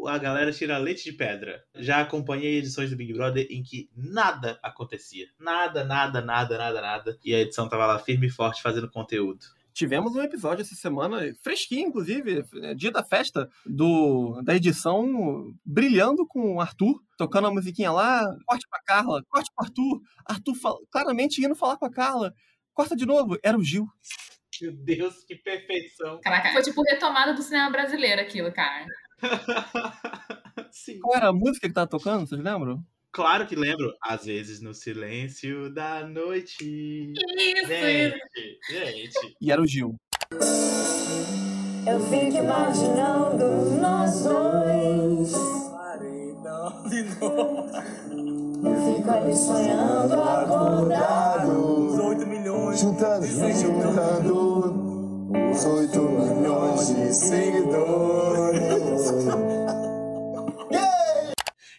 A 0.08 0.16
galera 0.16 0.52
tira 0.52 0.78
leite 0.78 1.04
de 1.04 1.12
pedra. 1.12 1.62
Já 1.74 2.00
acompanhei 2.00 2.56
edições 2.56 2.90
do 2.90 2.96
Big 2.96 3.12
Brother 3.12 3.46
em 3.50 3.62
que 3.62 3.90
nada 3.94 4.58
acontecia. 4.62 5.26
Nada, 5.38 5.84
nada, 5.84 6.20
nada, 6.22 6.56
nada, 6.56 6.80
nada. 6.80 7.18
E 7.22 7.34
a 7.34 7.40
edição 7.40 7.68
tava 7.68 7.86
lá 7.86 7.98
firme 7.98 8.26
e 8.26 8.30
forte 8.30 8.62
fazendo 8.62 8.90
conteúdo. 8.90 9.44
Tivemos 9.72 10.14
um 10.14 10.22
episódio 10.22 10.62
essa 10.62 10.74
semana, 10.74 11.20
fresquinho, 11.42 11.88
inclusive, 11.88 12.44
é, 12.62 12.74
dia 12.74 12.90
da 12.90 13.02
festa, 13.04 13.48
do, 13.64 14.40
da 14.42 14.54
edição, 14.56 15.52
brilhando 15.64 16.26
com 16.26 16.56
o 16.56 16.60
Arthur, 16.60 17.00
tocando 17.16 17.46
a 17.46 17.50
musiquinha 17.52 17.90
lá, 17.92 18.24
corte 18.46 18.66
pra 18.68 18.82
Carla, 18.82 19.24
corte 19.28 19.50
pro 19.54 19.64
Arthur, 19.64 20.00
Arthur 20.26 20.54
fala- 20.54 20.78
claramente 20.90 21.44
indo 21.44 21.54
falar 21.54 21.76
com 21.76 21.86
a 21.86 21.90
Carla, 21.90 22.34
corta 22.74 22.96
de 22.96 23.06
novo, 23.06 23.38
era 23.42 23.56
o 23.58 23.62
Gil. 23.64 23.86
Meu 24.60 24.72
Deus, 24.72 25.24
que 25.24 25.36
perfeição. 25.36 26.20
Caraca, 26.22 26.52
foi 26.52 26.62
tipo 26.62 26.82
retomada 26.82 27.32
do 27.32 27.42
cinema 27.42 27.70
brasileiro 27.70 28.20
aquilo, 28.20 28.52
cara. 28.52 28.84
Sim. 30.70 30.98
Qual 31.00 31.16
era 31.16 31.28
a 31.28 31.32
música 31.32 31.66
que 31.68 31.74
tava 31.74 31.86
tocando, 31.86 32.26
vocês 32.26 32.40
lembram? 32.42 32.84
Claro 33.12 33.46
que 33.46 33.56
lembro. 33.56 33.92
Às 34.02 34.24
vezes 34.24 34.60
no 34.60 34.72
silêncio 34.72 35.72
da 35.74 36.06
noite. 36.06 37.12
Isso. 37.12 37.66
Gente, 37.66 38.18
gente. 38.70 39.36
E 39.40 39.50
era 39.50 39.60
o 39.60 39.66
Gil. 39.66 39.96
Eu 41.86 41.98
fico 42.08 42.36
imaginando 42.36 43.44
nós 43.80 44.22
dois. 44.22 45.32
Eu 48.62 48.76
fico 48.94 49.10
ali 49.10 49.34
sonhando, 49.34 50.14
acordado. 50.14 51.88
Os 51.88 51.98
8 51.98 52.26
milhões. 52.26 52.80
Juntando, 52.80 53.26
juntando 53.26 54.70
os 55.50 55.64
8 55.64 55.98
milhões 56.00 56.94
de 56.94 57.12
seguidores. 57.14 58.70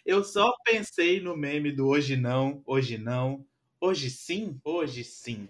Eu 0.04 0.24
só 0.24 0.52
pensei 0.64 1.20
no 1.20 1.36
meme 1.36 1.70
do 1.72 1.86
hoje 1.86 2.16
não, 2.16 2.62
hoje 2.66 2.98
não, 2.98 3.44
hoje 3.80 4.10
sim, 4.10 4.58
hoje 4.64 5.04
sim. 5.04 5.48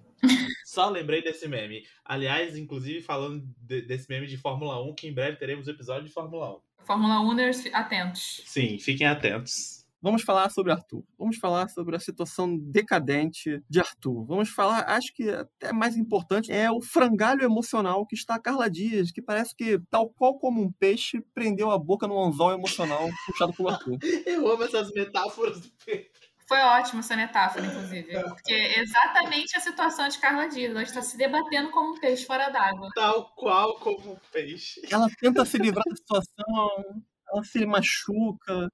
Só 0.64 0.88
lembrei 0.88 1.23
desse 1.23 1.49
meme. 1.49 1.85
Aliás, 2.04 2.56
inclusive 2.56 3.00
falando 3.00 3.42
de- 3.59 3.82
desse 3.82 4.09
meme 4.09 4.26
de 4.26 4.37
Fórmula 4.37 4.82
1, 4.82 4.94
que 4.94 5.09
em 5.09 5.12
breve 5.12 5.37
teremos 5.37 5.68
episódio 5.68 6.04
de 6.06 6.12
Fórmula 6.12 6.56
1. 6.56 6.61
Fórmula 6.85 7.21
1ers, 7.21 7.71
atentos. 7.73 8.42
Sim, 8.47 8.78
fiquem 8.78 9.06
atentos. 9.06 9.81
Vamos 10.02 10.23
falar 10.23 10.50
sobre 10.50 10.73
Arthur. 10.73 11.04
Vamos 11.16 11.37
falar 11.37 11.68
sobre 11.68 11.94
a 11.94 12.00
situação 12.00 12.59
decadente 12.59 13.62
de 13.71 13.78
Arthur. 13.78 14.25
Vamos 14.26 14.50
falar, 14.50 14.80
acho 14.88 15.14
que 15.14 15.30
até 15.30 15.73
mais 15.73 15.97
importante, 15.97 16.50
é 16.50 16.68
o 16.68 16.82
frangalho 16.82 17.44
emocional 17.44 18.04
que 18.04 18.16
está 18.16 18.35
a 18.35 18.40
Carla 18.40 18.68
Dias, 18.68 19.12
que 19.12 19.23
parece 19.23 19.54
que, 19.54 19.78
tal 19.88 20.11
qual 20.11 20.38
como 20.40 20.61
um 20.61 20.73
peixe, 20.73 21.21
prendeu 21.32 21.71
a 21.71 21.78
boca 21.78 22.09
no 22.09 22.21
anzol 22.21 22.52
emocional 22.52 23.09
puxado 23.26 23.52
pelo 23.52 23.68
Arthur. 23.68 23.99
Eu 24.26 24.50
amo 24.50 24.64
essas 24.64 24.90
metáforas 24.90 25.61
do 25.61 25.71
Pedro. 25.87 26.11
Foi 26.49 26.59
ótimo 26.59 27.00
essa 27.00 27.16
metáfora, 27.16 27.64
inclusive. 27.64 28.12
Porque 28.25 28.52
é 28.52 28.80
exatamente 28.80 29.56
a 29.56 29.61
situação 29.61 30.09
de 30.09 30.18
Carla 30.18 30.49
Dias. 30.49 30.71
Ela 30.71 30.82
está 30.82 31.00
se 31.00 31.16
debatendo 31.16 31.71
como 31.71 31.94
um 31.94 32.00
peixe 32.00 32.26
fora 32.26 32.50
d'água. 32.50 32.90
Tal 32.94 33.32
qual 33.37 33.76
como 33.76 34.12
um 34.12 34.16
peixe. 34.32 34.82
Ela 34.90 35.09
tenta 35.21 35.44
se 35.44 35.56
livrar 35.59 35.85
da 35.88 35.97
situação, 35.97 37.04
ela 37.32 37.44
se 37.44 37.64
machuca. 37.64 38.68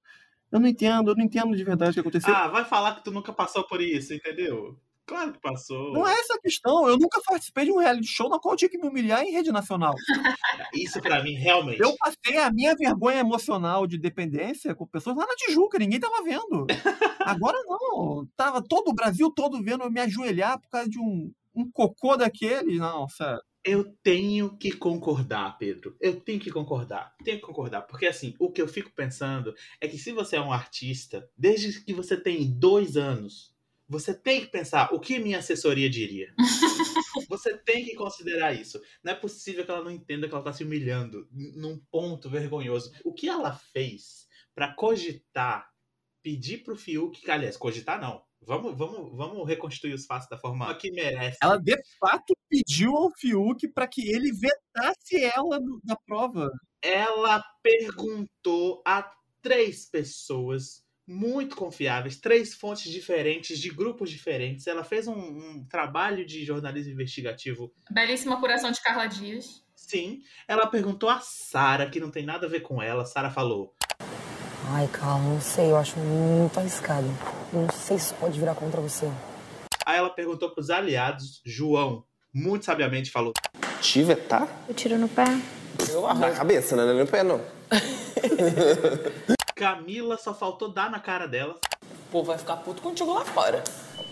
Eu 0.50 0.60
não 0.60 0.68
entendo, 0.68 1.10
eu 1.10 1.16
não 1.16 1.24
entendo 1.24 1.56
de 1.56 1.64
verdade 1.64 1.90
o 1.90 1.94
que 1.94 2.00
aconteceu. 2.00 2.34
Ah, 2.34 2.48
vai 2.48 2.64
falar 2.64 2.94
que 2.96 3.04
tu 3.04 3.10
nunca 3.10 3.32
passou 3.32 3.64
por 3.64 3.80
isso, 3.80 4.14
entendeu? 4.14 4.78
Claro 5.08 5.32
que 5.32 5.40
passou. 5.40 5.94
Não 5.94 6.06
é 6.06 6.12
essa 6.12 6.34
a 6.34 6.40
questão. 6.40 6.86
Eu 6.86 6.98
nunca 6.98 7.20
participei 7.24 7.64
de 7.64 7.72
um 7.72 7.78
reality 7.78 8.06
show 8.06 8.28
na 8.28 8.38
qual 8.38 8.52
eu 8.52 8.58
tinha 8.58 8.68
que 8.68 8.76
me 8.76 8.86
humilhar 8.86 9.22
em 9.22 9.32
rede 9.32 9.50
nacional. 9.50 9.94
Isso 10.74 11.00
pra 11.00 11.22
mim, 11.22 11.32
realmente. 11.32 11.80
Eu 11.80 11.96
passei 11.96 12.36
a 12.36 12.52
minha 12.52 12.74
vergonha 12.76 13.20
emocional 13.20 13.86
de 13.86 13.96
dependência 13.96 14.74
com 14.74 14.86
pessoas 14.86 15.16
lá 15.16 15.26
na 15.26 15.34
Tijuca, 15.34 15.78
ninguém 15.78 15.98
tava 15.98 16.22
vendo. 16.22 16.66
Agora 17.24 17.58
não. 17.66 18.28
Tava 18.36 18.62
todo 18.62 18.88
o 18.88 18.94
Brasil 18.94 19.30
todo 19.34 19.62
vendo 19.62 19.82
eu 19.82 19.90
me 19.90 20.00
ajoelhar 20.00 20.60
por 20.60 20.68
causa 20.68 20.90
de 20.90 20.98
um, 20.98 21.32
um 21.54 21.70
cocô 21.72 22.14
daquele. 22.14 22.78
Não, 22.78 23.08
sério. 23.08 23.40
Eu 23.64 23.84
tenho 24.02 24.56
que 24.56 24.72
concordar, 24.72 25.58
Pedro. 25.58 25.96
Eu 26.00 26.20
tenho 26.20 26.40
que 26.40 26.50
concordar. 26.50 27.14
Tenho 27.24 27.38
que 27.38 27.46
concordar. 27.46 27.82
Porque, 27.82 28.06
assim, 28.06 28.34
o 28.38 28.50
que 28.50 28.62
eu 28.62 28.68
fico 28.68 28.90
pensando 28.94 29.54
é 29.80 29.88
que 29.88 29.98
se 29.98 30.12
você 30.12 30.36
é 30.36 30.40
um 30.40 30.52
artista, 30.52 31.28
desde 31.36 31.84
que 31.84 31.92
você 31.92 32.16
tem 32.16 32.58
dois 32.58 32.96
anos, 32.96 33.54
você 33.88 34.14
tem 34.14 34.42
que 34.42 34.48
pensar 34.48 34.92
o 34.92 35.00
que 35.00 35.18
minha 35.18 35.38
assessoria 35.38 35.88
diria. 35.88 36.34
Você 37.28 37.56
tem 37.58 37.84
que 37.84 37.94
considerar 37.94 38.52
isso. 38.54 38.80
Não 39.02 39.12
é 39.12 39.14
possível 39.14 39.64
que 39.64 39.70
ela 39.70 39.82
não 39.82 39.90
entenda 39.90 40.28
que 40.28 40.34
ela 40.34 40.42
tá 40.42 40.52
se 40.52 40.62
humilhando 40.64 41.28
num 41.30 41.78
ponto 41.90 42.30
vergonhoso. 42.30 42.92
O 43.04 43.12
que 43.12 43.28
ela 43.28 43.52
fez 43.52 44.26
pra 44.54 44.72
cogitar, 44.72 45.68
pedir 46.22 46.58
pro 46.58 46.76
Fiuk, 46.76 47.20
que, 47.20 47.30
aliás, 47.30 47.56
cogitar 47.56 48.00
não. 48.00 48.22
Vamos, 48.42 48.76
vamos, 48.78 49.14
vamos 49.16 49.46
reconstituir 49.46 49.92
os 49.94 50.06
fatos 50.06 50.28
da 50.28 50.38
forma 50.38 50.74
que 50.76 50.90
merece. 50.90 51.36
Ela 51.42 51.58
de 51.58 51.76
fato 52.00 52.34
pediu 52.48 52.96
ao 52.96 53.10
Fiuk 53.10 53.68
para 53.68 53.86
que 53.86 54.08
ele 54.10 54.32
vetasse 54.32 55.22
ela 55.24 55.60
no- 55.60 55.80
na 55.84 55.96
prova. 56.06 56.50
ela 56.80 57.42
perguntou 57.62 58.80
a 58.86 59.10
três 59.42 59.84
pessoas 59.90 60.82
muito 61.06 61.56
confiáveis, 61.56 62.20
três 62.20 62.54
fontes 62.54 62.90
diferentes, 62.92 63.58
de 63.58 63.70
grupos 63.70 64.10
diferentes. 64.10 64.66
Ela 64.66 64.84
fez 64.84 65.08
um, 65.08 65.14
um 65.18 65.64
trabalho 65.68 66.24
de 66.26 66.44
jornalismo 66.44 66.92
investigativo. 66.92 67.72
Belíssima 67.90 68.36
apuração 68.36 68.70
de 68.70 68.80
Carla 68.82 69.06
Dias. 69.06 69.62
Sim, 69.74 70.20
ela 70.46 70.66
perguntou 70.66 71.08
a 71.08 71.18
Sara, 71.20 71.88
que 71.88 71.98
não 72.00 72.10
tem 72.10 72.24
nada 72.26 72.46
a 72.46 72.50
ver 72.50 72.60
com 72.60 72.80
ela. 72.82 73.06
Sara 73.06 73.30
falou: 73.30 73.74
Ai, 74.70 74.86
Carla, 74.88 75.22
não 75.22 75.40
sei, 75.40 75.70
eu 75.70 75.76
acho 75.76 75.98
muito 75.98 76.58
arriscado. 76.60 77.06
Eu 77.50 77.62
não 77.62 77.70
sei 77.70 77.98
se 77.98 78.12
pode 78.14 78.38
virar 78.38 78.54
contra 78.54 78.78
você. 78.80 79.10
Aí 79.86 79.96
ela 79.96 80.10
perguntou 80.10 80.50
pros 80.50 80.68
aliados. 80.68 81.40
João, 81.46 82.04
muito 82.32 82.66
sabiamente, 82.66 83.10
falou: 83.10 83.32
Te 83.80 84.02
vetar? 84.02 84.46
Eu 84.68 84.74
tiro 84.74 84.98
no 84.98 85.08
pé. 85.08 85.24
Na 86.18 86.30
cabeça, 86.32 86.76
né? 86.76 86.84
Não 86.84 87.00
é 87.00 87.04
no 87.04 87.06
pé, 87.06 87.22
não. 87.22 87.40
Camila 89.56 90.18
só 90.18 90.34
faltou 90.34 90.70
dar 90.70 90.90
na 90.90 91.00
cara 91.00 91.26
dela. 91.26 91.58
O 91.82 92.10
povo 92.10 92.26
vai 92.26 92.38
ficar 92.38 92.58
puto 92.58 92.82
contigo 92.82 93.14
lá 93.14 93.24
fora. 93.24 93.64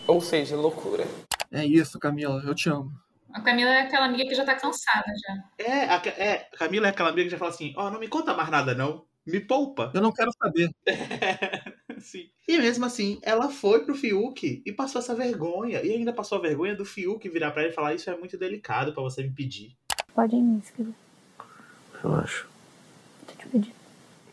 Ou 0.06 0.20
seja, 0.20 0.56
loucura. 0.56 1.06
É 1.52 1.64
isso, 1.64 1.98
Camila, 1.98 2.42
eu 2.44 2.54
te 2.54 2.70
amo. 2.70 2.90
A 3.34 3.42
Camila 3.42 3.70
é 3.70 3.82
aquela 3.82 4.06
amiga 4.06 4.24
que 4.24 4.34
já 4.34 4.46
tá 4.46 4.54
cansada 4.54 5.12
já. 5.26 5.44
É, 5.62 5.84
a, 5.84 6.02
é, 6.06 6.48
a 6.54 6.56
Camila 6.56 6.86
é 6.86 6.90
aquela 6.90 7.10
amiga 7.10 7.24
que 7.24 7.32
já 7.32 7.38
fala 7.38 7.50
assim: 7.50 7.74
Ó, 7.76 7.90
não 7.90 8.00
me 8.00 8.08
conta 8.08 8.32
mais 8.32 8.48
nada, 8.48 8.74
não. 8.74 9.04
Me 9.26 9.40
poupa. 9.40 9.90
Eu 9.92 10.00
não 10.00 10.12
quero 10.12 10.30
saber. 10.42 10.70
Sim. 12.00 12.28
E 12.46 12.58
mesmo 12.58 12.84
assim, 12.84 13.18
ela 13.22 13.48
foi 13.48 13.84
pro 13.84 13.94
Fiuk 13.94 14.62
e 14.64 14.72
passou 14.72 15.00
essa 15.00 15.14
vergonha. 15.14 15.82
E 15.82 15.92
ainda 15.92 16.12
passou 16.12 16.38
a 16.38 16.40
vergonha 16.40 16.74
do 16.74 16.84
Fiuk 16.84 17.28
virar 17.28 17.50
pra 17.50 17.62
ele 17.62 17.72
e 17.72 17.74
falar: 17.74 17.94
Isso 17.94 18.10
é 18.10 18.16
muito 18.16 18.38
delicado 18.38 18.92
pra 18.92 19.02
você 19.02 19.22
me 19.22 19.30
pedir. 19.30 19.76
Pode 20.14 20.36
ir, 20.36 20.42
me 20.42 20.58
escrever. 20.60 20.94
Relaxa. 22.00 22.46
Tô 23.26 23.34
te 23.34 23.48
pedindo. 23.48 23.74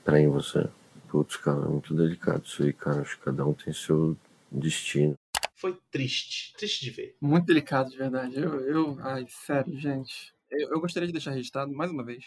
Peraí, 0.04 0.28
você. 0.28 0.70
Putz, 1.10 1.38
cara, 1.38 1.66
é 1.66 1.70
muito 1.70 1.94
delicado 1.94 2.44
isso 2.46 2.64
aí, 2.64 2.74
cara. 2.74 3.02
Acho 3.02 3.18
que 3.18 3.26
cada 3.26 3.46
um 3.46 3.54
tem 3.54 3.74
seu 3.74 4.18
destino. 4.52 5.16
Foi 5.56 5.78
triste. 5.92 6.54
Triste 6.58 6.84
de 6.84 6.92
ver. 6.92 7.16
Muito 7.22 7.46
delicado, 7.46 7.90
de 7.90 7.98
verdade. 7.98 8.36
Eu, 8.38 8.60
eu 8.62 8.98
ai, 9.02 9.26
sério, 9.30 9.78
gente. 9.80 10.34
Eu, 10.50 10.72
eu 10.72 10.82
gostaria 10.82 11.08
de 11.08 11.14
deixar 11.14 11.32
registrado, 11.32 11.72
mais 11.74 11.92
uma 11.92 12.04
vez, 12.04 12.24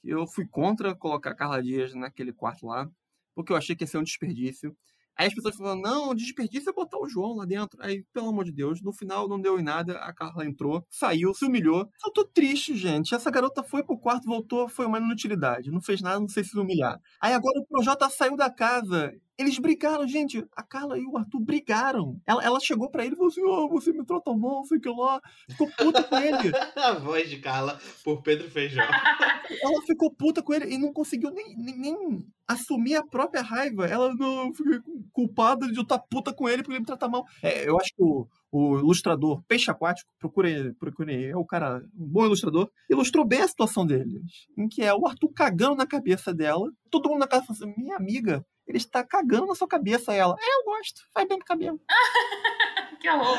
que 0.00 0.08
eu 0.08 0.26
fui 0.26 0.46
contra 0.46 0.94
colocar 0.94 1.34
Carla 1.34 1.62
Dias 1.62 1.94
naquele 1.94 2.32
quarto 2.32 2.66
lá, 2.66 2.88
porque 3.36 3.52
eu 3.52 3.56
achei 3.56 3.76
que 3.76 3.84
ia 3.84 3.88
ser 3.88 3.98
um 3.98 4.02
desperdício. 4.02 4.74
Aí 5.18 5.28
as 5.28 5.34
pessoas 5.34 5.56
falaram, 5.56 5.80
não, 5.80 6.14
desperdício 6.14 6.68
é 6.68 6.72
botar 6.72 6.98
o 6.98 7.08
João 7.08 7.34
lá 7.36 7.46
dentro. 7.46 7.78
Aí, 7.82 8.04
pelo 8.12 8.28
amor 8.28 8.44
de 8.44 8.52
Deus, 8.52 8.82
no 8.82 8.92
final 8.92 9.26
não 9.28 9.40
deu 9.40 9.58
em 9.58 9.62
nada, 9.62 9.98
a 9.98 10.12
Carla 10.12 10.44
entrou, 10.44 10.84
saiu, 10.90 11.32
se 11.32 11.46
humilhou. 11.46 11.88
Eu 12.04 12.12
tô 12.12 12.24
triste, 12.24 12.76
gente. 12.76 13.14
Essa 13.14 13.30
garota 13.30 13.62
foi 13.62 13.82
pro 13.82 13.98
quarto, 13.98 14.26
voltou, 14.26 14.68
foi 14.68 14.84
uma 14.86 14.98
inutilidade. 14.98 15.70
Não 15.70 15.80
fez 15.80 16.02
nada, 16.02 16.20
não 16.20 16.28
sei 16.28 16.44
se 16.44 16.58
humilhar. 16.58 17.00
Aí 17.20 17.32
agora 17.32 17.58
o 17.60 17.66
Projota 17.66 18.10
saiu 18.10 18.36
da 18.36 18.50
casa. 18.50 19.12
Eles 19.38 19.58
brigaram, 19.58 20.08
gente. 20.08 20.42
A 20.56 20.62
Carla 20.62 20.98
e 20.98 21.04
o 21.04 21.16
Arthur 21.16 21.40
brigaram. 21.40 22.18
Ela, 22.26 22.42
ela 22.42 22.58
chegou 22.60 22.90
pra 22.90 23.04
ele 23.04 23.14
e 23.14 23.16
falou 23.16 23.30
assim: 23.30 23.44
Ó, 23.44 23.68
você 23.68 23.92
me 23.92 24.04
trata 24.04 24.32
mal, 24.34 24.64
sei 24.64 24.78
que 24.78 24.88
lá. 24.88 25.20
Ficou 25.50 25.68
puta 25.76 26.02
com 26.02 26.16
ele. 26.16 26.52
a 26.76 26.92
voz 26.94 27.28
de 27.28 27.38
Carla 27.38 27.78
por 28.02 28.22
Pedro 28.22 28.50
Feijão. 28.50 28.84
Ela 29.62 29.82
ficou 29.86 30.10
puta 30.10 30.42
com 30.42 30.52
ele 30.52 30.74
e 30.74 30.78
não 30.78 30.92
conseguiu 30.92 31.30
nem, 31.30 31.56
nem, 31.56 31.78
nem 31.78 32.26
assumir 32.48 32.96
a 32.96 33.06
própria 33.06 33.42
raiva. 33.42 33.86
Ela 33.86 34.12
não 34.14 34.52
fiquei 34.54 34.80
culpada 35.12 35.68
de 35.68 35.76
eu 35.76 35.82
estar 35.82 35.98
puta 35.98 36.32
com 36.34 36.48
ele 36.48 36.62
porque 36.62 36.72
ele 36.72 36.80
me 36.80 36.86
trata 36.86 37.08
mal. 37.08 37.24
É, 37.42 37.68
eu 37.68 37.78
acho 37.78 37.90
que 37.94 38.02
o, 38.02 38.26
o 38.50 38.78
ilustrador 38.78 39.42
Peixe 39.46 39.70
Aquático, 39.70 40.10
procure, 40.18 40.74
procure, 40.74 41.26
é 41.26 41.36
o 41.36 41.44
cara, 41.44 41.80
um 41.96 42.08
bom 42.08 42.24
ilustrador, 42.24 42.68
ilustrou 42.90 43.26
bem 43.26 43.42
a 43.42 43.48
situação 43.48 43.86
deles. 43.86 44.20
Em 44.58 44.66
que 44.66 44.82
é 44.82 44.92
o 44.94 45.06
Arthur 45.06 45.30
cagando 45.34 45.76
na 45.76 45.86
cabeça 45.86 46.34
dela. 46.34 46.68
Todo 46.90 47.08
mundo 47.08 47.20
na 47.20 47.28
casa 47.28 47.44
falando 47.46 47.62
assim: 47.62 47.80
minha 47.82 47.96
amiga, 47.96 48.44
ele 48.66 48.78
está 48.78 49.04
cagando 49.04 49.46
na 49.46 49.54
sua 49.54 49.68
cabeça. 49.68 50.12
Ela, 50.12 50.36
é, 50.38 50.60
eu 50.60 50.64
gosto, 50.64 51.02
faz 51.12 51.28
bem 51.28 51.38
pro 51.38 51.46
cabelo. 51.46 51.80
que 53.00 53.08
horror. 53.08 53.38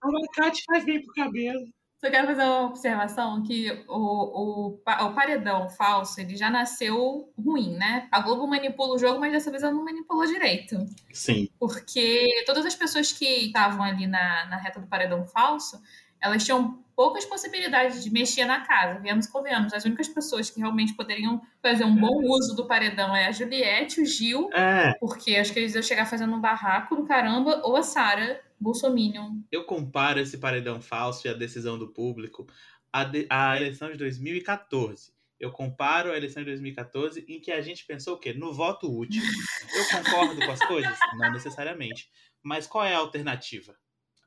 Abacate 0.00 0.64
faz 0.64 0.84
bem 0.84 1.02
pro 1.02 1.14
cabelo. 1.14 1.60
Só 2.04 2.10
quero 2.10 2.26
fazer 2.26 2.42
uma 2.42 2.66
observação 2.66 3.44
que 3.44 3.70
o, 3.86 3.94
o, 3.94 4.68
o 4.74 5.14
paredão 5.14 5.70
falso, 5.70 6.20
ele 6.20 6.34
já 6.36 6.50
nasceu 6.50 7.32
ruim, 7.38 7.76
né? 7.76 8.08
A 8.10 8.18
Globo 8.18 8.44
manipula 8.44 8.96
o 8.96 8.98
jogo, 8.98 9.20
mas 9.20 9.30
dessa 9.30 9.52
vez 9.52 9.62
ela 9.62 9.72
não 9.72 9.84
manipulou 9.84 10.26
direito. 10.26 10.76
Sim. 11.12 11.48
Porque 11.60 12.42
todas 12.44 12.66
as 12.66 12.74
pessoas 12.74 13.12
que 13.12 13.46
estavam 13.46 13.84
ali 13.84 14.08
na, 14.08 14.46
na 14.46 14.56
reta 14.56 14.80
do 14.80 14.88
paredão 14.88 15.24
falso, 15.26 15.80
elas 16.22 16.44
tinham 16.44 16.80
poucas 16.94 17.24
possibilidades 17.24 18.04
de 18.04 18.10
mexer 18.10 18.44
na 18.44 18.60
casa. 18.60 19.00
Viemos 19.00 19.26
e 19.26 19.32
convenhamos. 19.32 19.72
As 19.72 19.84
únicas 19.84 20.06
pessoas 20.08 20.50
que 20.50 20.60
realmente 20.60 20.94
poderiam 20.94 21.40
fazer 21.62 21.84
um 21.84 21.96
bom 21.96 22.22
uso 22.28 22.54
do 22.54 22.66
paredão 22.66 23.16
é 23.16 23.26
a 23.26 23.32
Juliette, 23.32 24.00
o 24.00 24.06
Gil, 24.06 24.50
É, 24.52 24.92
porque 25.00 25.34
acho 25.36 25.52
que 25.52 25.58
eles 25.58 25.74
iam 25.74 25.82
chegar 25.82 26.06
fazendo 26.06 26.34
um 26.34 26.40
barraco 26.40 26.94
do 26.94 27.04
caramba, 27.04 27.62
ou 27.64 27.76
a 27.76 27.82
Sara, 27.82 28.40
Bolsominion. 28.60 29.40
eu 29.50 29.64
comparo 29.64 30.20
esse 30.20 30.38
paredão 30.38 30.80
falso 30.80 31.26
e 31.26 31.30
a 31.30 31.34
decisão 31.34 31.76
do 31.78 31.88
público 31.88 32.46
à, 32.92 33.02
de- 33.04 33.26
à 33.28 33.56
eleição 33.56 33.90
de 33.90 33.96
2014. 33.96 35.12
Eu 35.40 35.50
comparo 35.50 36.12
a 36.12 36.16
eleição 36.16 36.42
de 36.42 36.50
2014 36.50 37.24
em 37.26 37.40
que 37.40 37.50
a 37.50 37.60
gente 37.60 37.84
pensou 37.84 38.14
o 38.14 38.18
quê? 38.18 38.32
No 38.32 38.52
voto 38.52 38.86
útil. 38.96 39.20
Eu 39.74 39.98
concordo 39.98 40.36
com 40.44 40.52
as 40.52 40.60
coisas? 40.60 40.96
Não 41.18 41.32
necessariamente. 41.32 42.08
Mas 42.42 42.66
qual 42.68 42.84
é 42.84 42.94
a 42.94 42.98
alternativa? 42.98 43.74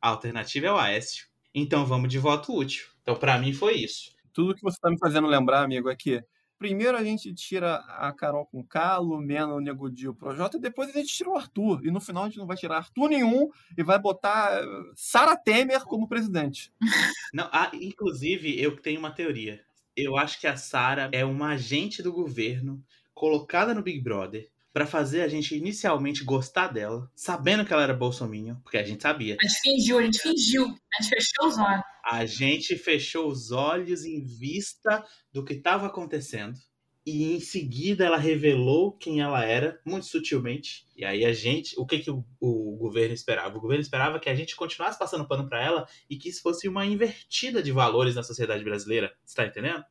A 0.02 0.10
alternativa 0.10 0.66
é 0.68 0.72
o 0.72 0.78
Aécio. 0.78 1.28
Então 1.58 1.86
vamos 1.86 2.10
de 2.10 2.20
voto 2.20 2.54
útil. 2.54 2.86
Então, 3.02 3.16
pra 3.16 3.40
mim, 3.40 3.54
foi 3.54 3.76
isso. 3.76 4.14
Tudo 4.34 4.54
que 4.54 4.62
você 4.62 4.78
tá 4.78 4.92
me 4.92 5.00
fazendo 5.00 5.26
lembrar, 5.26 5.64
amigo, 5.64 5.90
é 5.90 5.96
que 5.96 6.22
primeiro 6.60 6.98
a 6.98 7.04
gente 7.04 7.34
tira 7.34 7.76
a 7.76 8.12
Carol 8.12 8.46
com 8.46 8.62
K, 8.62 8.98
Lumena, 8.98 9.54
o 9.54 9.62
Nego 9.62 9.90
Di, 9.90 10.10
o 10.10 10.14
Projota, 10.14 10.58
e 10.58 10.60
depois 10.60 10.90
a 10.90 10.92
gente 10.92 11.14
tira 11.14 11.30
o 11.30 11.38
Arthur. 11.38 11.86
E 11.86 11.92
no 11.92 12.02
final 12.02 12.24
a 12.24 12.26
gente 12.28 12.40
não 12.40 12.46
vai 12.46 12.58
tirar 12.58 12.78
Arthur 12.78 13.08
nenhum 13.08 13.50
e 13.78 13.84
vai 13.84 13.98
botar 13.98 14.62
eh, 14.62 14.66
Sarah 14.98 15.38
Temer 15.38 15.86
como 15.86 16.10
presidente. 16.10 16.74
Não, 17.34 17.50
ah, 17.54 17.72
inclusive, 17.74 18.62
eu 18.62 18.76
tenho 18.76 19.00
uma 19.00 19.12
teoria. 19.12 19.62
Eu 19.96 20.18
acho 20.18 20.40
que 20.40 20.48
a 20.48 20.58
Sarah 20.58 21.10
é 21.14 21.24
uma 21.24 21.50
agente 21.50 22.04
do 22.04 22.12
governo 22.12 22.84
colocada 23.14 23.74
no 23.74 23.82
Big 23.82 24.02
Brother 24.02 24.50
pra 24.76 24.86
fazer 24.86 25.22
a 25.22 25.28
gente 25.30 25.56
inicialmente 25.56 26.26
gostar 26.26 26.68
dela, 26.68 27.10
sabendo 27.16 27.64
que 27.64 27.72
ela 27.72 27.84
era 27.84 27.94
bolsominion, 27.94 28.56
porque 28.56 28.78
a 28.78 28.84
gente 28.84 29.02
sabia. 29.02 29.38
A 29.42 29.48
gente 29.48 29.62
fingiu, 29.62 30.00
a 30.00 30.04
gente 30.04 30.20
fingiu. 30.20 30.66
A 30.66 31.02
gente 31.02 31.16
fechou 31.16 31.48
os 31.48 31.58
olhos. 31.58 31.82
A 32.04 32.26
gente 32.26 32.76
fechou 32.76 33.28
os 33.30 33.52
olhos 33.52 34.04
em 34.04 34.26
vista 34.26 35.02
do 35.32 35.46
que 35.46 35.54
estava 35.54 35.88
acontecendo. 35.88 36.60
E 37.06 37.36
em 37.36 37.40
seguida 37.40 38.04
ela 38.04 38.18
revelou 38.18 38.92
quem 38.92 39.22
ela 39.22 39.46
era, 39.46 39.80
muito 39.86 40.08
sutilmente. 40.08 40.86
E 40.94 41.06
aí 41.06 41.24
a 41.24 41.32
gente. 41.32 41.80
O 41.80 41.86
que, 41.86 42.00
que 42.00 42.12
o, 42.12 42.26
o 42.42 42.76
governo 42.76 43.14
esperava? 43.14 43.58
O 43.58 43.62
governo 43.62 43.82
esperava 43.82 44.20
que 44.20 44.28
a 44.28 44.36
gente 44.36 44.58
continuasse 44.58 45.00
passando 45.00 45.26
pano 45.26 45.48
pra 45.48 45.64
ela 45.64 45.88
e 46.10 46.18
que 46.18 46.28
isso 46.28 46.42
fosse 46.42 46.68
uma 46.68 46.86
invertida 46.86 47.64
de 47.64 47.72
valores 47.72 48.16
na 48.16 48.24
sociedade 48.24 48.66
brasileira. 48.66 49.16
Você 49.24 49.38
tá 49.38 49.46
entendendo? 49.46 49.86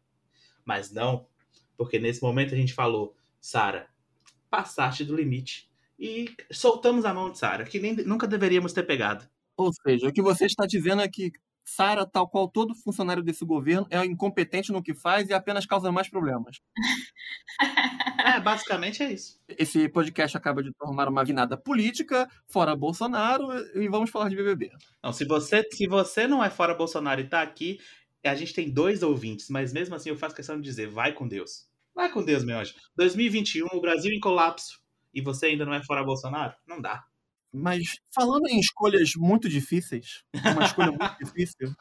Mas 0.62 0.92
não. 0.92 1.26
Porque 1.74 1.98
nesse 1.98 2.22
momento 2.22 2.52
a 2.52 2.58
gente 2.58 2.74
falou, 2.74 3.16
Sara, 3.40 3.93
passaste 4.54 5.04
do 5.04 5.16
limite. 5.16 5.68
E 5.98 6.32
soltamos 6.52 7.04
a 7.04 7.12
mão 7.12 7.32
de 7.32 7.38
Sara, 7.38 7.64
que 7.64 7.80
nem, 7.80 7.96
nunca 7.96 8.24
deveríamos 8.24 8.72
ter 8.72 8.84
pegado. 8.84 9.26
Ou 9.56 9.72
seja, 9.72 10.06
o 10.08 10.12
que 10.12 10.22
você 10.22 10.46
está 10.46 10.64
dizendo 10.64 11.02
é 11.02 11.08
que 11.08 11.32
Sara, 11.64 12.06
tal 12.06 12.28
qual 12.28 12.48
todo 12.48 12.74
funcionário 12.74 13.22
desse 13.22 13.44
governo, 13.44 13.86
é 13.90 14.04
incompetente 14.04 14.70
no 14.70 14.82
que 14.82 14.94
faz 14.94 15.28
e 15.28 15.32
apenas 15.32 15.66
causa 15.66 15.90
mais 15.90 16.08
problemas. 16.08 16.60
É, 18.26 18.40
basicamente 18.40 19.02
é 19.02 19.12
isso. 19.12 19.38
Esse 19.46 19.86
podcast 19.86 20.34
acaba 20.34 20.62
de 20.62 20.72
tomar 20.72 21.08
uma 21.10 21.22
vinada 21.22 21.58
política, 21.58 22.26
fora 22.48 22.74
Bolsonaro, 22.74 23.52
e 23.78 23.86
vamos 23.86 24.08
falar 24.08 24.30
de 24.30 24.36
BBB. 24.36 24.70
Não, 25.02 25.12
se 25.12 25.26
você, 25.26 25.62
se 25.70 25.86
você 25.86 26.26
não 26.26 26.42
é 26.42 26.48
fora 26.48 26.74
Bolsonaro 26.74 27.20
e 27.20 27.28
tá 27.28 27.42
aqui, 27.42 27.78
a 28.24 28.34
gente 28.34 28.54
tem 28.54 28.70
dois 28.70 29.02
ouvintes, 29.02 29.50
mas 29.50 29.74
mesmo 29.74 29.94
assim 29.94 30.08
eu 30.08 30.16
faço 30.16 30.34
questão 30.34 30.56
de 30.56 30.62
dizer, 30.62 30.88
vai 30.88 31.12
com 31.12 31.28
Deus. 31.28 31.68
Vai 31.94 32.10
com 32.10 32.24
Deus, 32.24 32.44
meu 32.44 32.58
anjo. 32.58 32.74
2021, 32.96 33.66
o 33.72 33.80
Brasil 33.80 34.12
em 34.12 34.20
colapso, 34.20 34.80
e 35.12 35.22
você 35.22 35.46
ainda 35.46 35.64
não 35.64 35.74
é 35.74 35.82
fora 35.82 36.04
Bolsonaro? 36.04 36.54
Não 36.66 36.80
dá. 36.80 37.04
Mas 37.52 37.84
falando 38.12 38.48
em 38.48 38.58
escolhas 38.58 39.12
muito 39.16 39.48
difíceis, 39.48 40.24
uma 40.34 40.64
escolha 40.64 40.90
muito 40.90 41.16
difícil, 41.24 41.72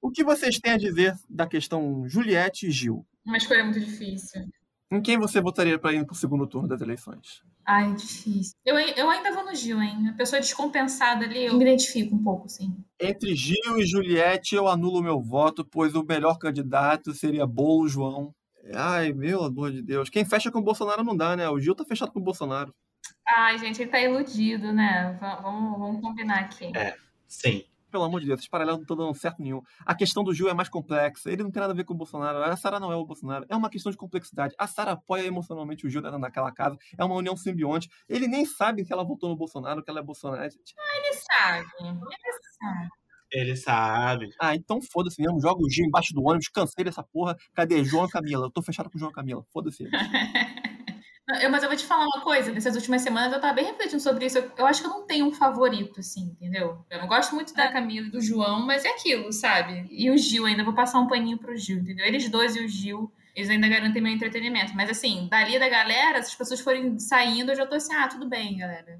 o 0.00 0.12
que 0.12 0.22
vocês 0.22 0.58
têm 0.60 0.72
a 0.72 0.78
dizer 0.78 1.14
da 1.28 1.46
questão 1.46 2.08
Juliette 2.08 2.68
e 2.68 2.70
Gil? 2.70 3.04
Uma 3.26 3.36
escolha 3.36 3.64
muito 3.64 3.80
difícil. 3.80 4.42
Em 4.90 5.02
quem 5.02 5.18
você 5.18 5.40
votaria 5.40 5.78
para 5.78 5.92
ir 5.92 6.06
pro 6.06 6.14
segundo 6.14 6.46
turno 6.46 6.68
das 6.68 6.80
eleições? 6.80 7.42
Ai, 7.66 7.92
difícil. 7.94 8.54
Eu, 8.64 8.78
eu 8.78 9.10
ainda 9.10 9.30
vou 9.34 9.44
no 9.44 9.54
Gil, 9.54 9.82
hein? 9.82 10.08
A 10.08 10.14
pessoa 10.14 10.40
descompensada 10.40 11.26
ali, 11.26 11.44
eu 11.44 11.54
me 11.54 11.64
identifico 11.64 12.14
um 12.14 12.22
pouco, 12.22 12.48
sim. 12.48 12.74
Entre 12.98 13.34
Gil 13.34 13.78
e 13.78 13.84
Juliette, 13.84 14.54
eu 14.54 14.68
anulo 14.68 15.02
meu 15.02 15.20
voto, 15.20 15.62
pois 15.62 15.94
o 15.94 16.02
melhor 16.02 16.38
candidato 16.38 17.12
seria 17.12 17.46
Bolo 17.46 17.86
João. 17.86 18.34
Ai, 18.74 19.12
meu 19.12 19.42
amor 19.44 19.70
de 19.72 19.82
Deus. 19.82 20.08
Quem 20.10 20.24
fecha 20.24 20.50
com 20.50 20.58
o 20.58 20.62
Bolsonaro 20.62 21.02
não 21.04 21.16
dá, 21.16 21.36
né? 21.36 21.48
O 21.48 21.58
Gil 21.58 21.74
tá 21.74 21.84
fechado 21.84 22.12
com 22.12 22.20
o 22.20 22.22
Bolsonaro. 22.22 22.74
Ai, 23.26 23.58
gente, 23.58 23.80
ele 23.82 23.90
tá 23.90 24.00
iludido, 24.00 24.72
né? 24.72 25.16
Va- 25.20 25.36
Vamos, 25.36 25.78
vamos 25.78 26.00
combinar 26.00 26.40
aqui. 26.40 26.76
É, 26.76 26.96
sim. 27.26 27.64
Pelo 27.90 28.04
amor 28.04 28.20
de 28.20 28.26
Deus, 28.26 28.40
esses 28.40 28.50
paralelos 28.50 28.80
não 28.80 28.82
estão 28.82 28.96
dando 28.96 29.14
certo 29.14 29.40
nenhum. 29.40 29.62
A 29.86 29.94
questão 29.94 30.22
do 30.22 30.34
Gil 30.34 30.46
é 30.50 30.52
mais 30.52 30.68
complexa. 30.68 31.30
Ele 31.30 31.42
não 31.42 31.50
tem 31.50 31.58
nada 31.60 31.72
a 31.72 31.76
ver 31.76 31.84
com 31.84 31.94
o 31.94 31.96
Bolsonaro. 31.96 32.42
A 32.42 32.54
Sara 32.54 32.78
não 32.78 32.92
é 32.92 32.96
o 32.96 33.04
Bolsonaro. 33.06 33.46
É 33.48 33.56
uma 33.56 33.70
questão 33.70 33.90
de 33.90 33.96
complexidade. 33.96 34.54
A 34.58 34.66
Sara 34.66 34.90
apoia 34.92 35.24
emocionalmente 35.26 35.86
o 35.86 35.90
Gil 35.90 36.02
dentro 36.02 36.20
daquela 36.20 36.52
casa. 36.52 36.76
É 36.98 37.04
uma 37.04 37.14
união 37.14 37.34
simbionte. 37.34 37.88
Ele 38.06 38.28
nem 38.28 38.44
sabe 38.44 38.84
que 38.84 38.92
ela 38.92 39.02
votou 39.04 39.30
no 39.30 39.36
Bolsonaro, 39.36 39.82
que 39.82 39.88
ela 39.90 40.00
é 40.00 40.02
Bolsonaro. 40.02 40.42
Ele 40.42 40.52
sabe. 41.14 41.66
Ele 41.80 41.94
sabe. 42.60 42.88
Ele 43.30 43.56
sabe. 43.56 44.30
Ah, 44.40 44.54
então 44.54 44.80
foda-se 44.80 45.20
mesmo. 45.20 45.40
Joga 45.40 45.62
o 45.62 45.70
Gil 45.70 45.84
embaixo 45.86 46.14
do 46.14 46.22
ônibus, 46.22 46.48
cansei 46.48 46.84
dessa 46.84 47.02
porra. 47.02 47.36
Cadê 47.54 47.84
João 47.84 48.06
e 48.06 48.10
Camila? 48.10 48.46
Eu 48.46 48.50
tô 48.50 48.62
fechado 48.62 48.88
com 48.90 48.96
o 48.96 48.98
João 48.98 49.10
e 49.10 49.14
Camila. 49.14 49.44
Foda-se. 49.52 49.84
eu- 51.42 51.50
mas 51.50 51.62
eu 51.62 51.68
vou 51.68 51.76
te 51.76 51.84
falar 51.84 52.06
uma 52.06 52.22
coisa, 52.22 52.50
nessas 52.52 52.74
últimas 52.74 53.02
semanas 53.02 53.32
eu 53.32 53.40
tava 53.40 53.54
bem 53.54 53.66
refletindo 53.66 54.00
sobre 54.00 54.26
isso. 54.26 54.38
Eu, 54.38 54.50
eu 54.56 54.66
acho 54.66 54.80
que 54.80 54.86
eu 54.86 54.90
não 54.90 55.06
tenho 55.06 55.26
um 55.26 55.32
favorito, 55.32 56.00
assim, 56.00 56.22
entendeu? 56.40 56.84
Eu 56.90 56.98
não 57.00 57.06
gosto 57.08 57.34
muito 57.34 57.54
da 57.54 57.70
Camila 57.70 58.06
e 58.06 58.10
do 58.10 58.20
João, 58.20 58.64
mas 58.64 58.84
é 58.84 58.88
aquilo, 58.90 59.32
sabe? 59.32 59.86
E 59.90 60.10
o 60.10 60.16
Gil 60.16 60.46
ainda, 60.46 60.64
vou 60.64 60.74
passar 60.74 60.98
um 61.00 61.06
paninho 61.06 61.38
pro 61.38 61.56
Gil, 61.56 61.78
entendeu? 61.80 62.06
Eles 62.06 62.28
dois 62.30 62.56
e 62.56 62.64
o 62.64 62.68
Gil, 62.68 63.12
eles 63.36 63.50
ainda 63.50 63.68
garantem 63.68 64.00
meu 64.02 64.12
entretenimento. 64.12 64.74
Mas 64.74 64.88
assim, 64.90 65.28
dali 65.30 65.58
da 65.58 65.68
galera, 65.68 66.22
se 66.22 66.30
as 66.30 66.34
pessoas 66.34 66.60
forem 66.60 66.98
saindo, 66.98 67.52
eu 67.52 67.56
já 67.56 67.66
tô 67.66 67.74
assim, 67.74 67.94
ah, 67.94 68.08
tudo 68.08 68.26
bem, 68.28 68.56
galera. 68.58 68.98